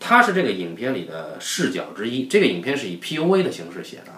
[0.00, 2.24] 他是这个影片里的视角之一。
[2.24, 4.17] 这个影片是以 PUA 的形式写的啊，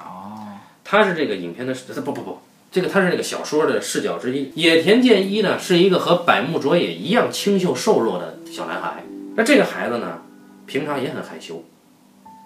[0.90, 1.72] 他是这个影片的
[2.03, 2.38] 不不不，
[2.72, 4.50] 这个他是这个小说的视角之一。
[4.57, 9.05] 野田健一呢是一个和百木卓也一样清秀瘦弱的小男孩，
[9.37, 10.20] 那这个孩子呢，
[10.66, 11.62] 平常也很害羞，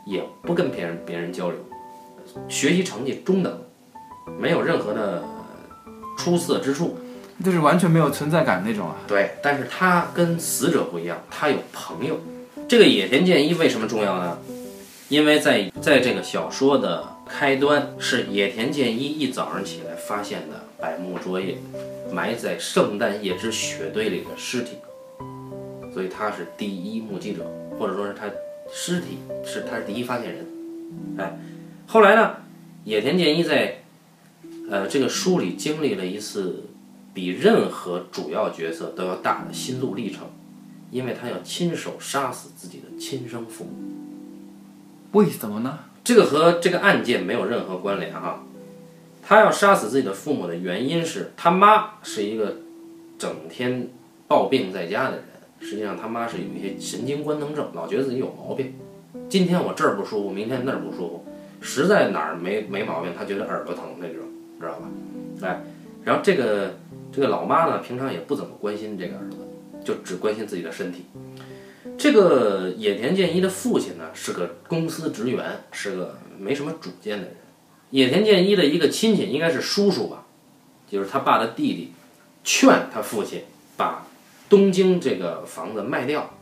[0.07, 1.59] 也不跟别人别人交流，
[2.47, 3.63] 学习成绩中等，
[4.39, 5.25] 没有任何的
[6.19, 6.99] 出色之处。
[7.43, 8.97] 就是完全没有存在感那种啊。
[9.09, 12.21] 对，但是他跟死者不一样，他有朋友。
[12.69, 14.37] 这个野田健一为什么重要呢？
[15.09, 21.59] 因为在在这个小说的开端，是野田健一一早上起来发现的百木卓也
[22.13, 24.77] 埋在圣诞夜之雪堆里的尸体，
[25.93, 27.45] 所以他是第一目击者，
[27.77, 28.31] 或者说是他
[28.73, 30.47] 尸体是他是第一发现人。
[31.19, 31.37] 哎，
[31.89, 32.37] 后来呢，
[32.85, 33.83] 野田健一在
[34.71, 36.65] 呃这个书里经历了一次。
[37.13, 40.27] 比任何主要角色都要大的心路历程，
[40.91, 43.71] 因为他要亲手杀死自己的亲生父母。
[45.13, 45.79] 为什么呢？
[46.05, 48.45] 这个和这个案件没有任何关联哈。
[49.27, 52.59] 他要杀死自己的父母的原因是他妈是一个
[53.19, 53.89] 整天
[54.29, 55.25] 抱病在家的人。
[55.61, 58.75] 实际上他妈是有一些神经官能症，老觉得自己有毛病。
[59.29, 61.25] 今天我这儿不舒服，明天那儿不舒服，
[61.61, 64.19] 实在哪儿没没毛病，他觉得耳朵疼那种，
[64.61, 64.91] 知道吧？
[65.43, 65.63] 哎，
[66.05, 66.75] 然后这个。
[67.15, 69.37] 这个老妈呢，平常也不怎么关心这个儿子，
[69.85, 71.05] 就只关心自己的身体。
[71.97, 77.37] 这个野田健一的父亲呢，是个公司职员，是个没什么主见的人。
[77.91, 80.27] 野田健一的一个亲戚，应该是叔叔吧，
[80.89, 81.93] 就是他爸的弟弟，
[82.43, 83.45] 劝他父亲
[83.77, 84.07] 把
[84.49, 86.35] 东京这个房子卖掉，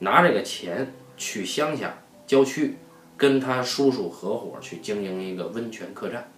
[0.00, 2.76] 拿这个钱去乡下郊区，
[3.16, 6.30] 跟他叔叔合伙去经营一个温泉客栈。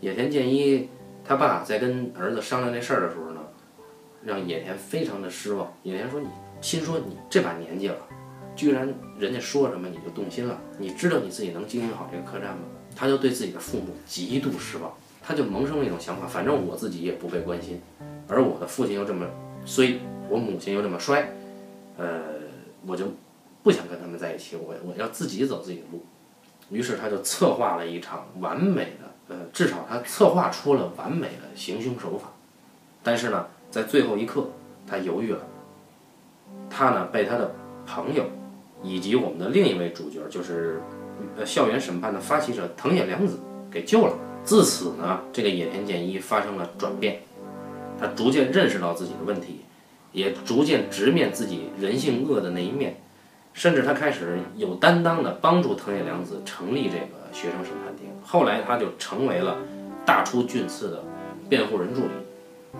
[0.00, 0.88] 野田健一。
[1.26, 3.40] 他爸在跟儿子商量这事儿的时候呢，
[4.26, 5.72] 让野田非常的失望。
[5.82, 6.26] 野田说：“你
[6.64, 7.96] 心说你这把年纪了，
[8.56, 10.58] 居然人家说什么你就动心了？
[10.78, 12.62] 你知道你自己能经营好这个客栈吗？”
[12.96, 14.90] 他就对自己的父母极度失望，
[15.22, 17.82] 他就萌生了一种想法：反正我自己也不被关心，
[18.26, 19.26] 而我的父亲又这么
[19.66, 19.98] 衰，
[20.30, 21.34] 我母亲又这么衰，
[21.98, 22.22] 呃，
[22.86, 23.12] 我就
[23.62, 26.02] 不想跟他们在一起，我我要自己走自己的路。
[26.70, 29.12] 于是他就策划了一场完美的。
[29.28, 32.32] 呃，至少他策划出了完美的行凶手法，
[33.02, 34.48] 但是呢，在最后一刻，
[34.86, 35.46] 他犹豫了。
[36.70, 37.54] 他呢，被他的
[37.86, 38.24] 朋友
[38.82, 40.80] 以及我们的另一位主角，就是
[41.36, 43.38] 呃校园审判的发起者藤野凉子
[43.70, 44.14] 给救了。
[44.42, 47.20] 自此呢，这个野田健一发生了转变，
[47.98, 49.60] 他逐渐认识到自己的问题，
[50.12, 53.00] 也逐渐直面自己人性恶的那一面，
[53.52, 57.24] 甚至他开始有担当的帮助藤野凉子成立这个。
[57.34, 59.56] 学生审判庭，后来他就成为了
[60.06, 61.02] 大出俊次的
[61.48, 62.78] 辩护人助理。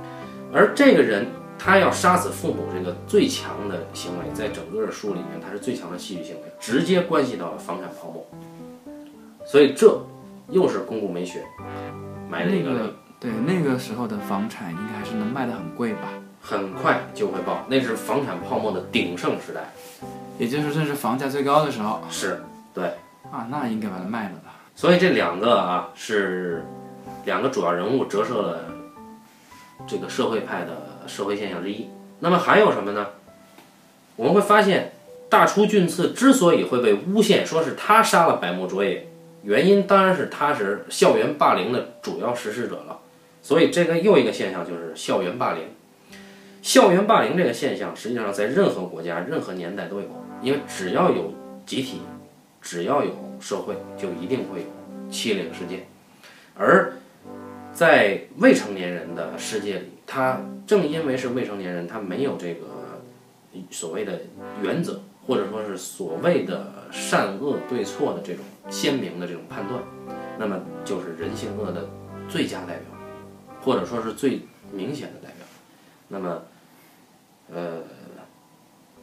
[0.53, 1.27] 而这个人，
[1.59, 8.27] 他要杀死父母这个最强的行为，在整个书里面，他是最强的戏剧行为，直接关系到了房产泡沫。
[9.47, 10.01] 所以这
[10.51, 11.45] 又是公布美学
[12.29, 16.09] 埋了一个对那个时候的房产应该还是能卖得很贵吧？
[16.41, 19.73] 很快就会爆，那是房产泡沫的鼎盛时代，
[20.39, 22.03] 也就是这是房价最高的时候。
[22.11, 22.43] 是，
[22.75, 22.93] 对。
[23.33, 24.55] 啊，那应该把它卖了吧。
[24.75, 26.65] 所以这两个啊是
[27.25, 28.61] 两个主要人物折射了
[29.87, 30.73] 这个社会派的
[31.07, 31.89] 社会现象之一。
[32.21, 33.09] 那么还有什么呢？
[34.17, 34.93] 我们会发现
[35.29, 39.09] 大出俊次之所以会被诬陷说是他杀了百木卓也，
[39.43, 43.01] 原因当然是他是校园霸凌的主要实施者了。
[43.43, 45.65] 所以这个又一个现象就是校园霸凌。
[46.63, 50.07] 校园霸凌这个现象实际上在任何国家、任何年代都有，
[50.43, 51.33] 因为只要有
[51.67, 52.01] 集体。
[52.67, 55.87] 只要有社会，就一定会有欺凌事件，
[56.57, 56.95] 而
[57.75, 63.01] 在未成年人的世界里，他正因为是未成年人，他没有这个
[63.71, 64.21] 所谓的
[64.63, 69.83] 原则，或者说是所谓的善恶对错的这种鲜明的这种判断，
[70.39, 71.89] 那么就是人性恶的
[72.29, 72.85] 最佳代表，
[73.63, 75.47] 或者说是最明显的代表。
[76.09, 76.43] 那么，
[77.53, 77.83] 呃，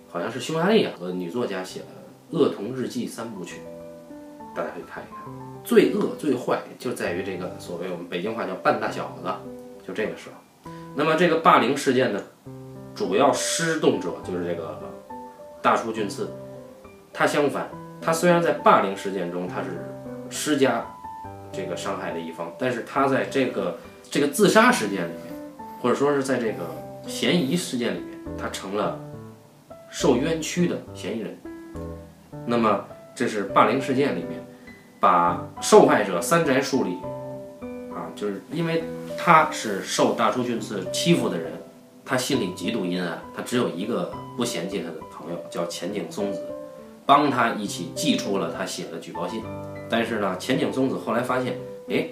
[0.10, 1.86] 好像是匈牙利啊和女作家写的。
[2.34, 3.60] 《恶童日记》三部曲，
[4.56, 5.22] 大家可以看一看。
[5.66, 9.30] 最恶最坏就在于这个所谓我们北京话叫“半大小子”，
[9.86, 10.41] 就这个时候。
[10.96, 12.24] 那么这个霸凌事件的
[12.94, 14.80] 主要施动者就是这个
[15.62, 16.30] 大出俊次。
[17.14, 17.70] 他相反，
[18.02, 19.70] 他虽然在霸凌事件中他是
[20.30, 20.86] 施加
[21.52, 23.78] 这个伤害的一方，但是他在这个
[24.10, 25.34] 这个自杀事件里面，
[25.82, 26.60] 或者说是在这个
[27.06, 28.98] 嫌疑事件里面，他成了
[29.90, 31.38] 受冤屈的嫌疑人。
[32.46, 34.42] 那么，这是霸凌事件里面，
[35.00, 36.98] 把受害者三宅树里，
[37.94, 38.84] 啊，就是因为
[39.24, 41.54] 他是受大出俊次欺负的人，
[42.04, 46.42] 他心里极度阴暗，他只有一个不嫌弃他的朋友，叫前井松子，
[47.06, 49.44] 帮他一起寄出了他写的举报信。
[49.88, 51.56] 但是呢，前井松子后来发现，
[51.88, 52.08] 哎，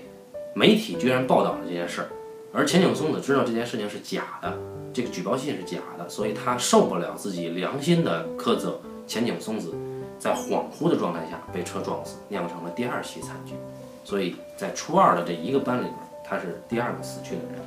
[0.54, 2.10] 媒体居然报道了这件事儿，
[2.54, 4.56] 而前井松子知道这件事情是假的，
[4.94, 9.74] 这个举报信是假的，所以他受不了自己良心的苛责，前井松子
[10.20, 13.56] 在恍惚的状态下被车撞死，酿成了第二起惨剧。
[14.04, 15.96] 所以在初二的这一个班里边，
[16.30, 17.60] 她是第二个死去的人。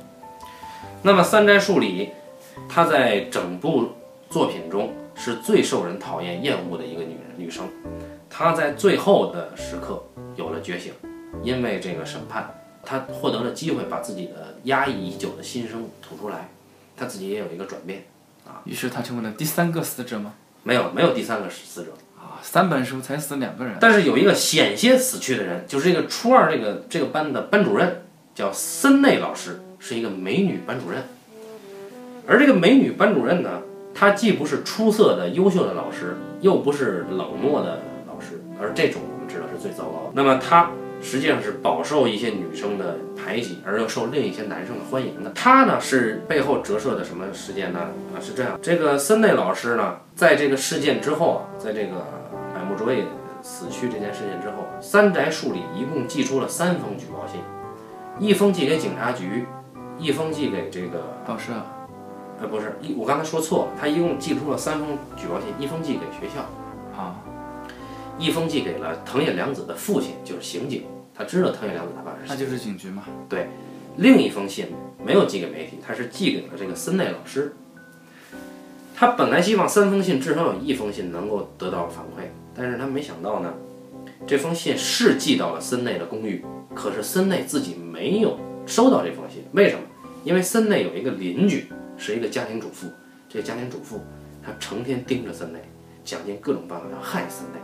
[1.01, 2.11] 那么三斋树里，
[2.69, 3.89] 她在整部
[4.29, 7.67] 作品中是最受人讨厌、厌恶的一个女人、女生。
[8.29, 10.01] 她在最后的时刻
[10.37, 10.93] 有了觉醒，
[11.43, 16.49] 因为这个审判，她获得了机会把自己的压抑已久的心声吐出来，
[16.95, 18.05] 她自己也有一个转变
[18.47, 18.61] 啊。
[18.63, 20.33] 于是她成为了第三个死者吗？
[20.63, 21.91] 没有，没有第三个死者。
[22.17, 23.75] 啊，三本书才死两个人。
[23.81, 28.02] 但是有一个险些死去的人，就是这个初二这个这个班的班主任，
[28.35, 31.03] 叫森内老师，是一个美女班主任。
[32.25, 33.61] 而这个美女班主任呢，
[33.93, 40.11] 她既不是出色的优秀的老师，又不是冷漠的老师，而这种我们知道是最糟糕的。
[40.13, 45.29] 那么她实际上是饱受一些女生的排挤，而又受另一些男生的欢迎的。
[45.35, 47.79] 她呢是背后折射的什么事件呢？
[48.15, 52.07] 啊，是这样，这个森内老师呢，在这个事件之后啊，在这个
[52.55, 53.03] 百木卓也
[53.41, 57.41] 死去这件事件之后，三宅树里一共寄出了三封举报信，
[58.19, 59.45] 一封寄给警察局，
[59.97, 61.51] 一封寄给这个报社
[62.39, 66.41] 呃不是一，我刚才说错了，他一共寄出了三封举报信，一封寄给学校，
[66.95, 67.15] 啊，
[68.19, 70.83] 一封寄给了藤野良子的父亲，就是刑警，
[71.15, 73.03] 他知道藤野良子他爸是那就是警局嘛。
[73.27, 73.47] 对
[73.97, 74.67] 另一封信
[75.03, 77.55] 没有寄给媒体，他是寄给了这个森内老师。
[78.95, 83.51] 他本来希望三封信至少有一封信能够得到反馈，但是他没想到呢，
[84.25, 89.81] 这封信是寄到了森内的公寓，可是森内自己没有收到这封信，为什么？
[90.23, 92.87] 因为森内有一个邻居是一个家庭主妇，
[93.27, 93.99] 这个家庭主妇
[94.41, 95.59] 她成天盯着森内，
[96.05, 97.59] 想尽各种办法要害森内，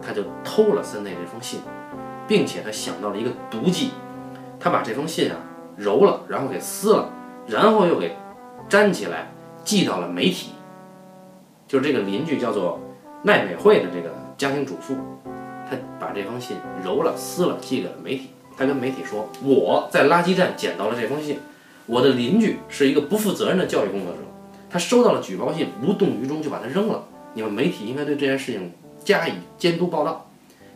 [0.00, 1.60] 她就偷了森内这封信，
[2.28, 3.90] 并且她想到了一个毒计，
[4.60, 5.36] 她把这封信啊
[5.76, 7.10] 揉了，然后给撕了，
[7.48, 8.14] 然后又给
[8.68, 9.32] 粘起来，
[9.64, 10.52] 寄到了媒体。
[11.66, 12.80] 就是这个邻居叫做
[13.24, 14.96] 奈美惠的这个家庭主妇，
[15.68, 18.30] 他把这封信揉了、撕了，寄给了媒体。
[18.56, 21.38] 他跟媒体说：“我在垃圾站捡到了这封信，
[21.86, 24.18] 我的邻居是一个不负责任的教育工作者，
[24.68, 27.06] 他收到了举报信，无动于衷就把它扔了。
[27.34, 28.72] 你们媒体应该对这件事情
[29.04, 30.30] 加以监督报道。”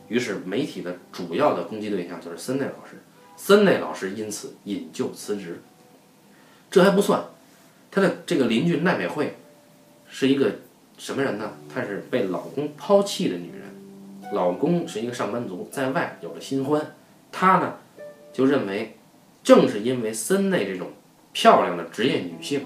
[0.09, 3.03] 于是媒体的主要的攻击对象就是森内老师，
[3.37, 5.63] 森内老师因此引咎辞职。
[6.71, 7.25] 这还不算，
[7.91, 9.37] 他的这个邻居奈美惠
[10.09, 10.51] 是一个
[10.99, 11.53] 什么人呢？
[11.73, 13.62] 她是被老公抛弃的女人，
[14.33, 16.95] 老公是一个上班族，在外有了新欢，
[17.31, 17.75] 她呢
[18.33, 18.97] 就认为，
[19.43, 20.89] 正是因为森内这种
[21.33, 22.65] 漂亮的职业女性，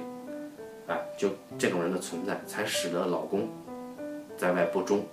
[0.87, 3.49] 哎，就这种人的存在，才使得老公
[4.37, 5.05] 在外不忠，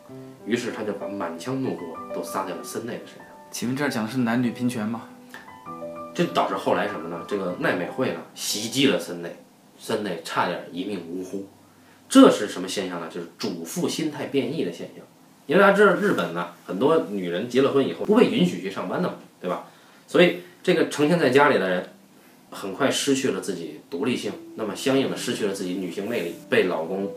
[0.46, 1.82] 于是她就把满腔怒火
[2.14, 3.26] 都撒在了森内的身上。
[3.50, 5.10] 请问这儿讲的是男女平权吗？
[6.14, 7.26] 这导致后来什么呢？
[7.28, 9.36] 这个奈美惠呢袭击了森内，
[9.80, 11.48] 森内差点一命呜呼。
[12.08, 13.08] 这是什么现象呢？
[13.10, 15.04] 就是主妇心态变异的现象。
[15.46, 19.66] 因为大家知道日本呢，很多女人结了婚以后不被允许去上班的嘛，对吧？
[20.08, 21.90] 所以这个成天在家里的人，
[22.50, 27.12] 很快失去了自己独立性，那么相应的失去了自己女性魅力，被老公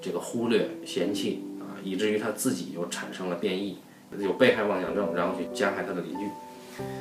[0.00, 3.78] 这个忽略嫌弃啊，以至于她自己又产生了变异，
[4.18, 6.26] 有被害妄想症，然后去加害她的邻居。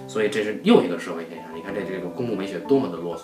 [0.07, 1.47] 所以这是又一个社会现象。
[1.55, 3.21] 你看这这个公共美学多么的啰嗦。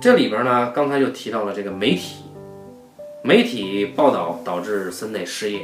[0.00, 2.22] 这里边呢，刚才就提到了这个媒体，
[3.22, 5.60] 媒体报道导致森内失业。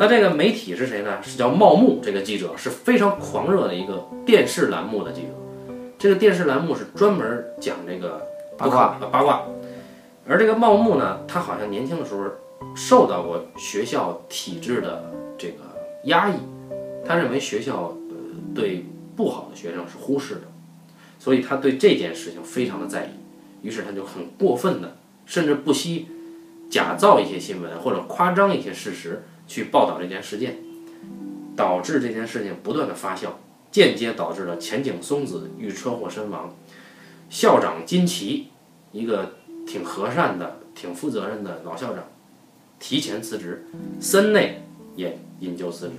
[0.00, 1.22] 那这个媒体是谁呢？
[1.22, 5.28] 是叫茂木这个记者，是非常狂热的一个电视栏目的记者。
[5.98, 9.42] 这个电视栏目是专门讲这个八卦呃八卦。
[10.26, 12.24] 而这个茂木呢，他好像年轻的时候
[12.74, 15.56] 受到过学校体制的这个
[16.04, 16.36] 压抑，
[17.04, 18.16] 他认为学校呃
[18.54, 20.44] 对不好的学生是忽视的，
[21.18, 24.96] 所以他对这件事情非常的在意，于是他就很过分的，
[25.26, 26.08] 甚至不惜
[26.70, 30.58] 假造一些新闻或者夸张一些事实去报道这件事件，
[31.56, 33.30] 导致这件事情不断的发酵，
[33.72, 36.54] 间接导致了前井松子遇车祸身亡，
[37.28, 38.50] 校长金崎
[38.92, 39.34] 一个
[39.66, 42.04] 挺和善的、挺负责任的老校长
[42.78, 43.66] 提前辞职，
[44.00, 44.62] 森内
[44.94, 45.94] 也引咎辞职，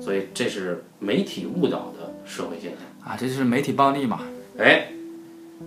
[0.00, 3.08] 所以这是媒体误导的社会现象。
[3.08, 4.22] 啊，这就是媒体暴力嘛。
[4.58, 4.90] 哎，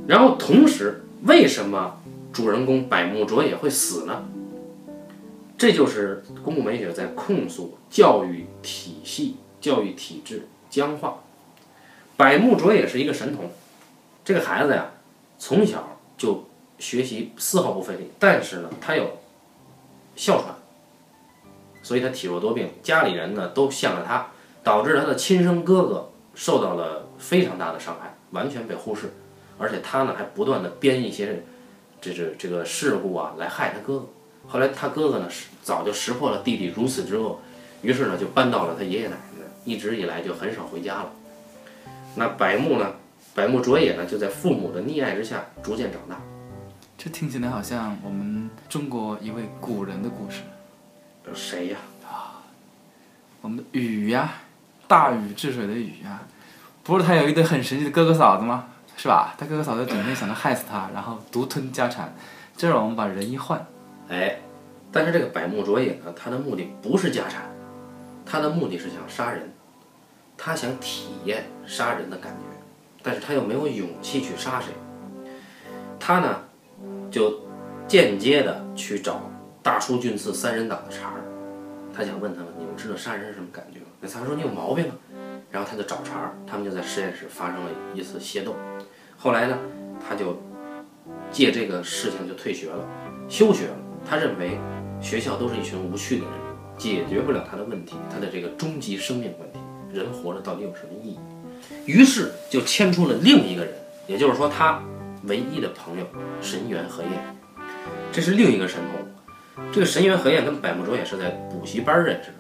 [0.07, 2.01] 然后同时，为什么
[2.33, 4.25] 主人公百木卓也会死呢？
[5.63, 11.23] 这就是公共媒体在控诉教育体系、教育体制僵化。
[12.17, 13.49] 百木卓也是一个神童，
[14.25, 14.91] 这个孩子呀，
[15.39, 16.49] 从小就
[16.79, 19.19] 学习丝毫不费力，但是呢，他有
[20.17, 20.53] 哮喘，
[21.81, 24.31] 所以他体弱多病，家里人呢都向着他，
[24.65, 29.13] 导致他的亲生哥哥受到了非常大的伤害，完全被忽视，
[29.57, 31.41] 而且他呢还不断的编一些
[32.01, 34.09] 这这这个事故啊来害他哥哥。
[34.47, 37.39] 后来他哥哥呢是早就识破了弟弟如此之恶，
[37.81, 41.11] 于是呢就搬到了他爷爷奶奶那儿，一直以来就很少回家了。
[42.15, 42.91] 那百木呢，
[43.33, 46.19] 百木卓也呢就在父母的溺爱之下逐渐长大。
[46.97, 50.41] 这听起来好像我们中国一位古人的故事。
[51.25, 51.77] 呃谁呀？
[52.05, 52.43] 啊
[53.41, 54.33] 我们的禹呀，
[54.87, 56.21] 大禹治水的禹呀，
[56.83, 58.67] 不是他有一对很神奇的哥哥嫂子吗？
[58.95, 59.33] 是吧？
[59.37, 62.13] 他哥哥嫂子整天想着害死他，然后独吞家产。
[62.55, 63.65] 这让我们把人一换，
[64.13, 64.39] 哎，
[64.91, 67.51] 但是这个百慕卓也呢，他的目的不是家产，
[68.23, 69.51] 他的目的是想杀人，
[70.37, 72.45] 他想体验杀人的感觉，
[73.01, 74.71] 但是他又没有勇气去杀谁，
[75.99, 76.43] 他呢
[77.09, 77.41] 就
[77.87, 79.19] 间接的去找
[79.63, 81.21] 大叔俊次三人党的茬儿，
[81.91, 83.87] 他想问他们，你们知道杀人是什么感觉吗？
[83.99, 84.93] 那仨说你有毛病啊，
[85.49, 88.55] 然后他就找茬儿，他们就在实验室发生了一次械斗，
[89.17, 89.57] 后来呢，
[90.07, 90.39] 他就
[91.31, 92.87] 借这个事情就退学了。
[93.29, 93.75] 休学了。
[94.07, 94.57] 他认为
[95.01, 96.33] 学校都是一群无趣的人，
[96.77, 99.59] 解决不了他的问题，他的这个终极生命问题，
[99.91, 101.19] 人活着到底有什么意义？
[101.85, 103.73] 于是就牵出了另一个人，
[104.07, 104.81] 也就是说他
[105.23, 106.05] 唯一的朋友
[106.41, 107.11] 神原和彦，
[108.11, 109.63] 这是另一个神童。
[109.71, 112.37] 这个神原和彦跟百慕卓也是在补习班认识的。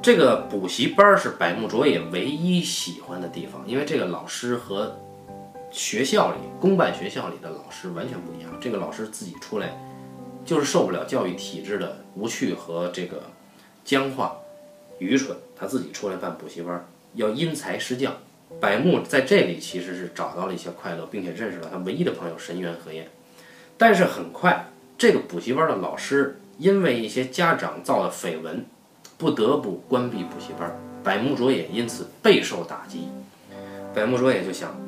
[0.00, 4.96] 这个补习班是百慕卓也唯一喜欢的地方，因为这个老师和
[5.70, 8.50] 学校里公办学校里的老师完全不一样。
[8.60, 9.72] 这个老师自己出来
[10.44, 13.22] 就是受不了教育体制的无趣和这个
[13.84, 14.36] 僵化、
[14.98, 18.12] 愚蠢，他自己出来办补习班，要因材施教。
[18.60, 23.08] 百慕在这里其实是找到了一些快乐，并且认识了他唯一的朋友神原和彦。
[23.78, 24.68] 但是很快，
[24.98, 28.66] 这个补习班的老师因为一些家长造的绯闻，
[29.16, 33.08] 不得不关闭补习班，百慕卓也因此备受打击。
[33.94, 34.78] 百慕卓也就想，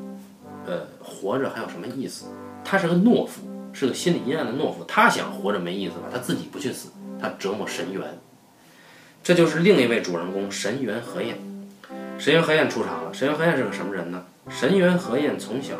[0.65, 2.25] 呃，活着还有什么意思？
[2.63, 3.41] 他是个懦夫，
[3.75, 4.83] 是个心理阴暗的懦夫。
[4.87, 6.09] 他想活着没意思了？
[6.11, 6.89] 他自己不去死，
[7.21, 8.17] 他折磨神原。
[9.21, 11.37] 这就是另一位主人公神原和彦。
[12.17, 13.13] 神原和彦出场了。
[13.13, 14.25] 神原和彦是个什么人呢？
[14.49, 15.75] 神原和彦从小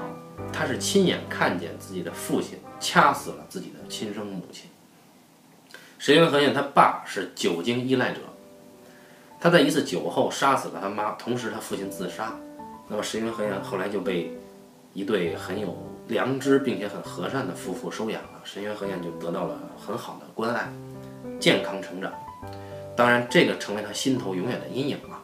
[0.51, 4.69] 他是亲眼看见自己的父亲掐死了自己的亲生母亲。
[5.97, 8.19] 神原和彦他爸是酒精依赖者，
[9.39, 12.35] 他在一次酒后杀死了他妈，同时他父亲自杀。
[12.89, 14.31] 那么神原和彦后来就被
[14.93, 15.75] 一对很有
[16.07, 20.67] 良知并且很和善的夫妇收养了，神原和彦就得到了很好的关爱，
[21.39, 22.11] 健康成长。
[22.95, 25.19] 当然，这个成为他心头永远的阴影了。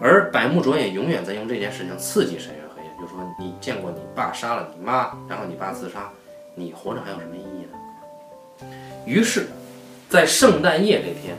[0.00, 6.10] 而百慕卓也永远在用这件事情刺激神原和彦，就说你见过你爸杀了你妈，然后你爸自杀，
[6.54, 8.66] 你活着还有什么意义呢？
[9.04, 9.48] 于是，
[10.08, 11.36] 在圣诞夜这天，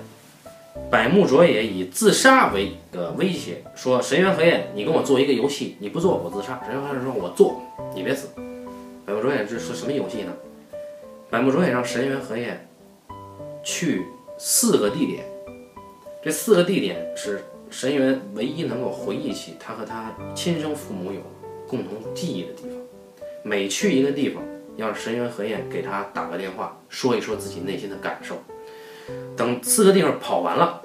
[0.90, 6.62] 百慕卓也以自杀为的威胁，说神原和彦，你跟我做一个游戏，你不做我自杀。
[6.66, 7.62] 神原和彦说，我做，
[7.96, 8.30] 你别死。
[9.12, 10.32] 百慕卓也这是什么游戏呢？
[11.30, 12.66] 百慕卓也让神原和彦
[13.62, 14.06] 去
[14.38, 15.26] 四个地点，
[16.24, 21.20] 这四个地点是神原唯一能够回忆起他和他亲生父母有
[21.68, 22.72] 共同记忆的地方。
[23.44, 24.42] 每去一个地方，
[24.78, 28.38] 要神原和彦给他打个电话，说一说自己内心的感受。
[29.36, 30.82] 等四个地方跑完了，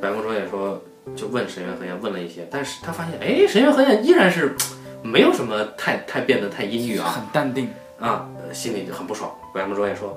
[0.00, 0.80] 百慕卓也说
[1.16, 4.54] 就问神原和彦问了一些，但是他发现，哎，神原和彦依然是
[5.02, 7.68] 没有什么太太变得太阴郁啊很淡定。
[7.98, 9.34] 啊，呃心里就很不爽。
[9.52, 10.16] 白慕卓也说，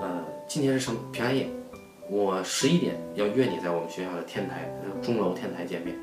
[0.00, 1.46] 呃，今天是什么平安夜？
[2.08, 5.94] 我十一点要约你在我们学校的天台，呃钟楼天台见面，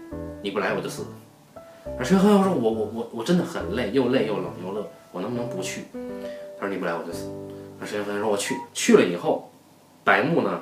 [0.44, 1.04] 你不来我就死。
[1.98, 5.86] 而神原和彦说，我我我我真的很累，又累又冷又热，我能不能不去？
[6.60, 7.34] 他说你不来我就死。
[7.80, 9.52] 那神原和彦说我去，去了以后，
[10.04, 10.62] 白木呢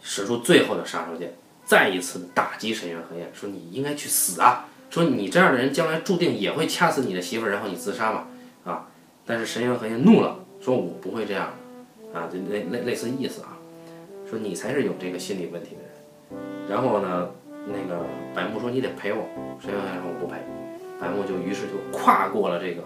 [0.00, 1.28] 使出最后的杀手锏，
[1.64, 4.64] 再一次打击神原和彦，说你应该去死啊！
[4.90, 8.26] 说你这样的人将来注定也会掐死你的媳妇儿，然后你自杀嘛
[8.64, 8.88] 啊！
[9.26, 11.52] 但是神原和彦怒了，说我不会这样
[12.14, 13.58] 啊，就类类类似意思啊，
[14.28, 16.70] 说你才是有这个心理问题的人。
[16.70, 17.28] 然后呢，
[17.66, 19.24] 那个百慕说你得陪我，
[19.60, 20.38] 神原和彦说我不陪，
[21.00, 22.82] 百慕就于是就跨过了这个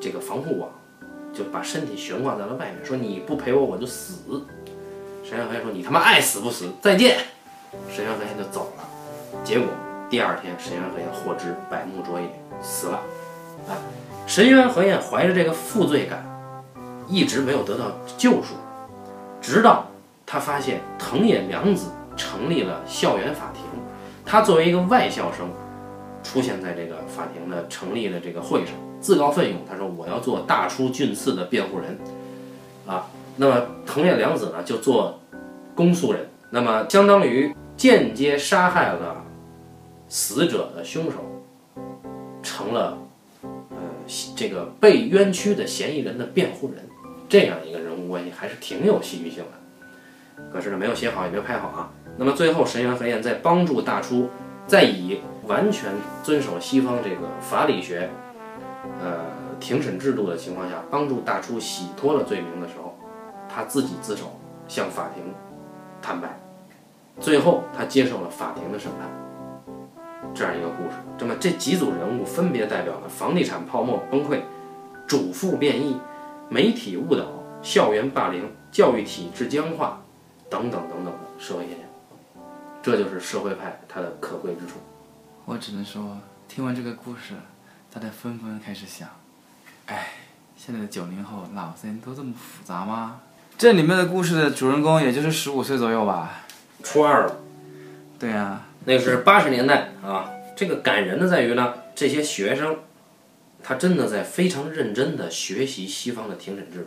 [0.00, 0.70] 这个防护网，
[1.34, 4.42] 就把身体悬挂在了外面，说你不陪我我就死。
[5.24, 7.18] 神原和彦说你他妈爱死不死，再见。
[7.90, 8.88] 神原和彦就走了。
[9.44, 9.68] 结果
[10.10, 12.26] 第二天，神原和彦获知百慕卓也
[12.62, 13.00] 死了。
[13.68, 13.76] 啊，
[14.26, 16.24] 神原和彦怀着这个负罪感，
[17.06, 18.54] 一直没有得到救赎，
[19.40, 19.86] 直到
[20.24, 23.62] 他发现藤野良子成立了校园法庭，
[24.24, 25.46] 他作为一个外校生，
[26.22, 31.98] 出现在这个法庭的成立的这个会上，自告奋勇，他说我要做大出俊次的辩护人，
[32.86, 33.06] 啊，
[33.36, 35.20] 那么藤野良子呢就做
[35.74, 39.24] 公诉人，那么相当于间接杀害了
[40.08, 41.18] 死者的凶手，
[42.42, 42.98] 成了
[43.42, 43.76] 呃
[44.34, 46.84] 这个被冤屈的嫌疑人的辩护人，
[47.28, 50.44] 这样一个人物关系还是挺有戏剧性的。
[50.52, 51.90] 可是呢，没有写好也没有拍好啊。
[52.16, 54.30] 那么最后，神原和彦在帮助大出，
[54.66, 55.92] 在以完全
[56.24, 58.08] 遵守西方这个法理学，
[59.02, 59.26] 呃
[59.60, 62.96] 庭审制度的情况下，帮助大出洗脱了罪名的时候，
[63.48, 64.38] 他自己自首
[64.68, 65.22] 向法庭
[66.00, 66.40] 坦白，
[67.20, 69.08] 最后他接受了法庭的审判，
[70.34, 70.96] 这样一个故事。
[71.18, 74.40] 那么这几组人物分别代表了房地产泡沫崩溃、
[75.06, 75.96] 主妇变异、
[76.48, 77.24] 媒体误导、
[77.62, 80.02] 校园霸凌、教育体制僵化
[80.48, 81.86] 等等等等的社会现象。
[82.82, 84.74] 这就是社会派它的可贵之处。
[85.44, 86.16] 我只能说，
[86.46, 87.34] 听完这个故事，
[87.92, 89.08] 大家纷纷开始想，
[89.86, 90.08] 哎，
[90.56, 93.20] 现在的九零后脑子都这么复杂吗？
[93.56, 96.42] 这里面的故事的主人公也就是十五岁左右吧？
[96.82, 97.36] 初二了，
[98.18, 100.30] 对呀、那个是八十年代啊。
[100.56, 102.78] 这个感人的在于呢，这些学生，
[103.62, 106.86] 他真的在非常认真的学习西方的庭审制度，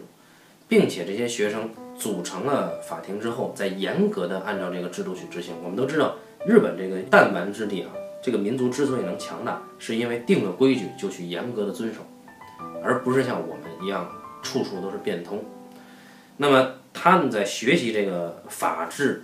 [0.68, 5.56] 并且这些学生组成了法庭之后，在严格的按照这个制度去执行。
[5.64, 6.16] 我们都知道，
[6.46, 12.02] 日本这个弹丸之地啊，这个民族之所以能强大，是因为定了规矩就去严格的遵守，
[12.84, 14.12] 而不是像我们一样
[14.44, 15.42] 处处都是变通。
[16.36, 19.24] 那么他们在学习这个法治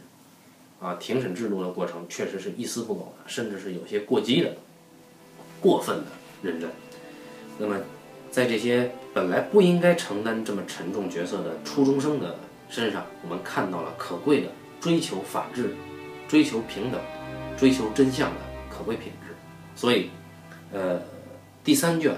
[0.79, 4.53] 啊庭审制度的过程，确实是一丝不苟的，甚至是有些过激的、
[5.59, 6.05] 过分的
[6.41, 6.69] 认真。
[7.57, 7.75] 那么
[8.29, 12.35] 在这些本来不应该承担这么沉重角色的初中生的
[12.69, 14.47] 身上，我们看到了可贵的
[14.79, 15.75] 追求法治、
[16.27, 17.01] 追求平等、
[17.57, 19.33] 追求真相的可贵品质。
[19.75, 20.09] 所以，
[20.71, 21.01] 呃，
[21.63, 22.15] 第三卷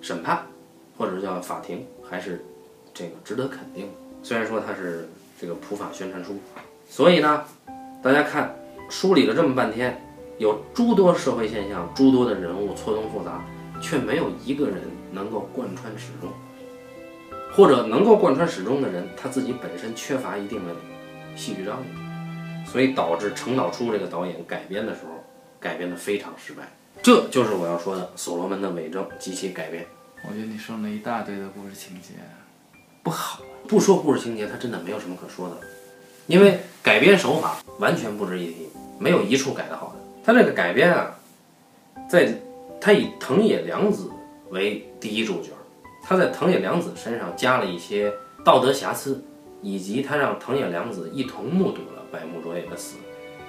[0.00, 0.46] 审判
[0.96, 2.44] 或者叫法庭，还是
[2.94, 3.88] 这个值得肯定。
[4.22, 5.08] 虽然说它是
[5.40, 6.36] 这个普法宣传书，
[6.88, 7.44] 所以呢，
[8.02, 8.54] 大家看
[8.88, 10.00] 梳理了这么半天，
[10.38, 13.44] 有诸多社会现象，诸多的人物错综复杂，
[13.82, 14.76] 却没有一个人
[15.10, 16.30] 能够贯穿始终，
[17.52, 20.74] 或者能够贯穿始终的人，他自己本身缺乏一定的
[21.34, 21.86] 戏剧张力，
[22.64, 25.24] 所以导致程导出这个导演改编的时候，
[25.58, 26.62] 改编的非常失败。
[27.02, 29.84] 这就是我要说的所罗门的伪证及其改编。
[30.28, 32.14] 我觉得你说了一大堆的故事情节，
[33.02, 33.40] 不好。
[33.66, 35.56] 不说故事情节，它真的没有什么可说的，
[36.28, 38.68] 因为改编手法完全不值一提，
[38.98, 39.94] 没有一处改得好的。
[40.22, 41.18] 他这个改编啊，
[42.08, 42.32] 在
[42.78, 44.10] 他以藤野良子
[44.50, 45.52] 为第一主角，
[46.02, 48.12] 他在藤野良子身上加了一些
[48.44, 49.24] 道德瑕疵，
[49.62, 52.96] 以及他让藤野良子一同目睹了百木卓也的死，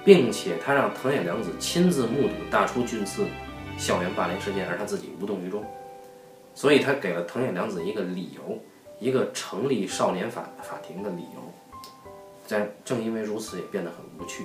[0.02, 3.26] 并且他让藤野良子亲自目睹大出俊次
[3.76, 5.62] 校园霸凌事件，而他自己无动于衷，
[6.54, 8.58] 所以他给了藤野良子一个理由。
[9.02, 11.40] 一个成立少年法法庭的理由，
[12.50, 14.44] 但正因为如此，也变得很无趣。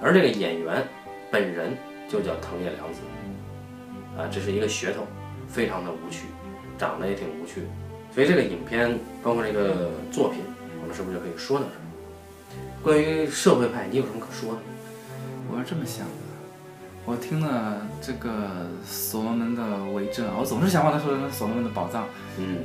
[0.00, 0.84] 而这个演员
[1.30, 1.76] 本人
[2.08, 3.00] 就叫藤野良子，
[4.18, 5.06] 啊，这是一个噱头，
[5.46, 6.26] 非常的无趣，
[6.76, 7.62] 长得也挺无趣。
[8.12, 10.40] 所以这个影片包括这个作品，
[10.82, 11.78] 我们是不是就可以说到这儿？
[12.82, 14.58] 关于社会派，你有什么可说的？
[15.48, 16.12] 我是这么想的，
[17.04, 22.08] 我听了这个所罗门的为证啊，我总是想把它说成所罗门的宝藏。
[22.36, 22.58] 嗯，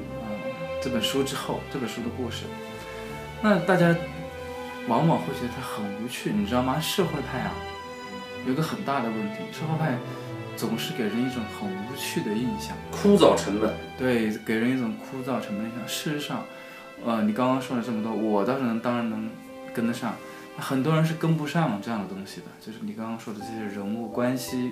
[0.81, 2.45] 这本书之后，这本书的故事，
[3.41, 3.95] 那大家
[4.87, 6.79] 往往会觉得它很无趣，你知道吗？
[6.79, 7.51] 社会派啊，
[8.47, 9.97] 有个很大的问题，社会派
[10.55, 13.73] 总是给人一种很无趣的印象，枯燥沉闷。
[13.97, 15.87] 对，给人一种枯燥沉闷的印象。
[15.87, 16.43] 事实上，
[17.05, 19.29] 呃，你刚刚说了这么多，我倒是能当然能
[19.73, 20.15] 跟得上，
[20.57, 24.71] 很多人是跟不上这样的东西的，就是你刚刚说的这些人物关系，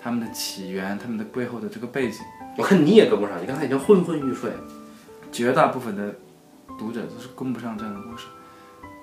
[0.00, 2.20] 他们的起源，他们的背后的这个背景。
[2.56, 4.60] 我看你也跟不上，你刚才已经昏昏欲睡了。
[5.30, 6.14] 绝大部分的
[6.78, 8.26] 读者都是跟不上这样的故事，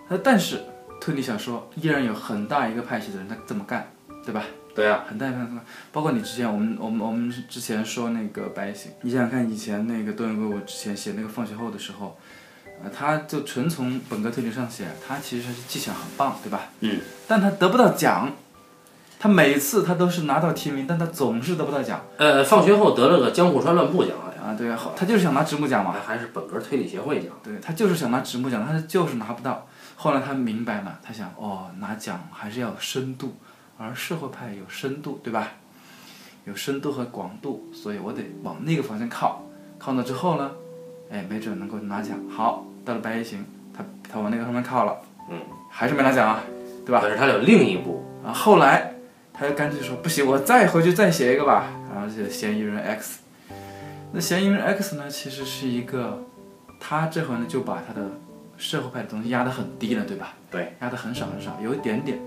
[0.09, 0.61] 呃，但是
[1.01, 3.91] 推理小说依然有很大一个派系的人在这么干，
[4.25, 4.43] 对吧？
[4.75, 5.39] 对啊，很大一派
[5.91, 12.17] 包括你之前我们我们我们之前说那个白行，你想想看，以前那个段永贵，我之前写那个放学后的时候，
[12.83, 16.67] 呃，他就纯从本科推理上写，他其实是技巧很棒，对吧？
[16.81, 16.99] 嗯。
[17.27, 18.33] 但他得不到奖，
[19.17, 25.93] 他每次他都是拿到提名，但他总是得不到奖呃，放学后得了个江户川乱步奖，好像啊，对啊，他就是想拿直木奖嘛。
[25.93, 27.31] 还还是本科推理协会奖。
[27.41, 29.65] 对他就是想拿直木奖，他就是拿不到。
[29.95, 33.35] 后来他明白了，他想哦，拿奖还是要有深度，
[33.77, 35.47] 而社会派有深度，对吧？
[36.45, 39.41] 有深度和广度，所以我得往那个方向靠。
[39.79, 40.51] 靠了之后呢，
[41.09, 42.17] 哎，没准能够拿奖。
[42.29, 43.43] 好，到了白夜行，
[43.75, 44.95] 他他往那个方面靠了，
[45.31, 45.39] 嗯，
[45.71, 46.43] 还是没拿奖啊，
[46.85, 47.01] 对吧？
[47.01, 48.93] 可是他有另一部，啊，后来
[49.33, 51.67] 他就干脆说不行，我再回去再写一个吧。
[51.93, 53.19] 然后就嫌疑人 X，
[54.11, 56.21] 那嫌疑人 X 呢，其实是一个，
[56.79, 58.11] 他这回呢就把他的
[58.57, 60.33] 社会派的东西压得很低了，对吧？
[60.49, 62.19] 对，压得很少很少，有一点点，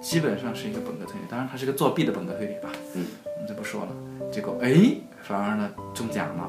[0.00, 2.68] 基本上是一个本科推理，当然它是个作弊的本科推理吧。
[2.94, 3.06] 嗯，
[3.36, 3.88] 我们就不说了。
[4.32, 4.72] 结果哎，
[5.22, 6.48] 反而呢中奖了，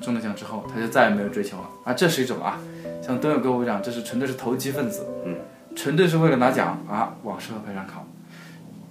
[0.00, 2.58] 中了奖之后他就再也没有追求了啊，这是一种啊，
[3.02, 5.36] 像东友哥我讲，这是纯粹是投机分子，嗯，
[5.74, 8.06] 纯粹是为了拿奖啊往社会派上靠。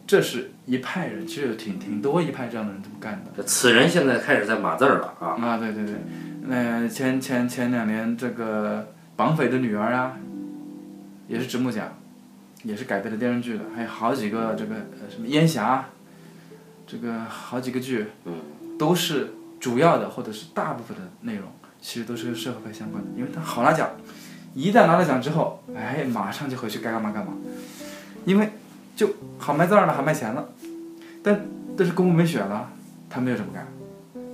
[0.08, 3.32] 这是一派人，其实挺挺多一派这样的人这么干的。
[3.38, 5.96] 这此人现在开始在码字儿了啊，啊，对对对，
[6.48, 8.88] 那前前前两年这个
[9.20, 10.16] 绑匪的女儿啊，
[11.28, 11.94] 也是直木奖，
[12.64, 15.90] 也是改编的电视剧的，还有好几个这个呃什么烟霞，
[16.88, 18.36] 这个好几个剧，嗯，
[18.78, 21.50] 都是主要的或者是大部分的内容，
[21.82, 23.90] 其实都是跟社会派相关的，因为他好拿奖，
[24.56, 27.34] 一旦拿了奖之后，哎，马上就回去该干嘛干嘛，
[28.24, 28.52] 因为
[28.96, 30.48] 就好卖字儿了，好卖钱了，
[31.22, 31.46] 但
[31.76, 32.70] 但是公布没选了，
[33.10, 33.68] 他没有这么干。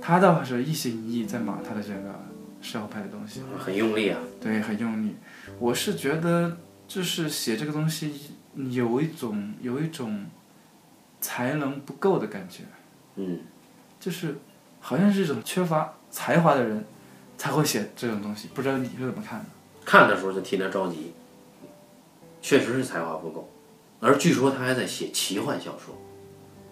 [0.00, 2.25] 他倒是一心一意在码他的这个
[2.66, 4.18] 社会派的东西，很用力啊。
[4.40, 5.14] 对，很用力。
[5.60, 6.56] 我是觉得，
[6.88, 10.26] 就是写这个东西有一种有一种
[11.20, 12.64] 才能不够的感觉，
[13.14, 13.40] 嗯，
[14.00, 14.36] 就是
[14.80, 16.84] 好像是一种缺乏才华的人
[17.38, 18.48] 才会写这种东西。
[18.52, 19.46] 不知道你是怎么看的？
[19.84, 21.12] 看的时候就替他着急，
[22.42, 23.48] 确实是才华不够，
[24.00, 25.96] 而据说他还在写奇幻小说，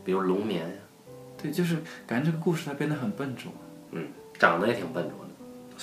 [0.04, 0.76] 比如《龙眠》呀，
[1.40, 3.52] 对，就是感觉这个故事它变得很笨拙。
[3.92, 5.23] 嗯，长得也挺笨拙的，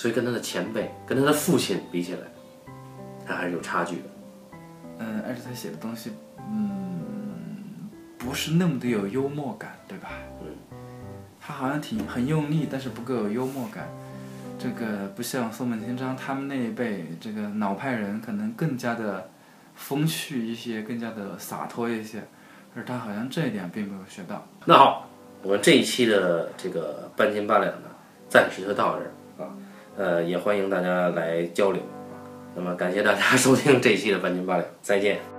[0.02, 2.20] 所以跟他的前辈、跟他的父亲比起来，
[3.24, 4.02] 他还是有差距的。
[4.98, 7.88] 嗯，而且他写的东西，嗯，
[8.18, 10.08] 不是那么的有幽默感，对吧？
[10.40, 10.48] 嗯。
[11.40, 13.88] 他好像挺很用力，但是不够有幽默感。
[14.58, 19.30] 这个不像松本清张他们那一辈，这个老派人可能更加的
[19.76, 22.24] 风趣一些，更加的洒脱一些，
[22.74, 24.44] 而他好像这一点并没有学到。
[24.64, 25.08] 那好，
[25.42, 27.88] 我们这一期的这个半斤八两呢，
[28.28, 29.21] 暂时就到这儿啊。
[29.96, 31.82] 呃，也欢迎大家来交流。
[32.54, 35.31] 那么感谢大家收听这一期的半斤八两，再见。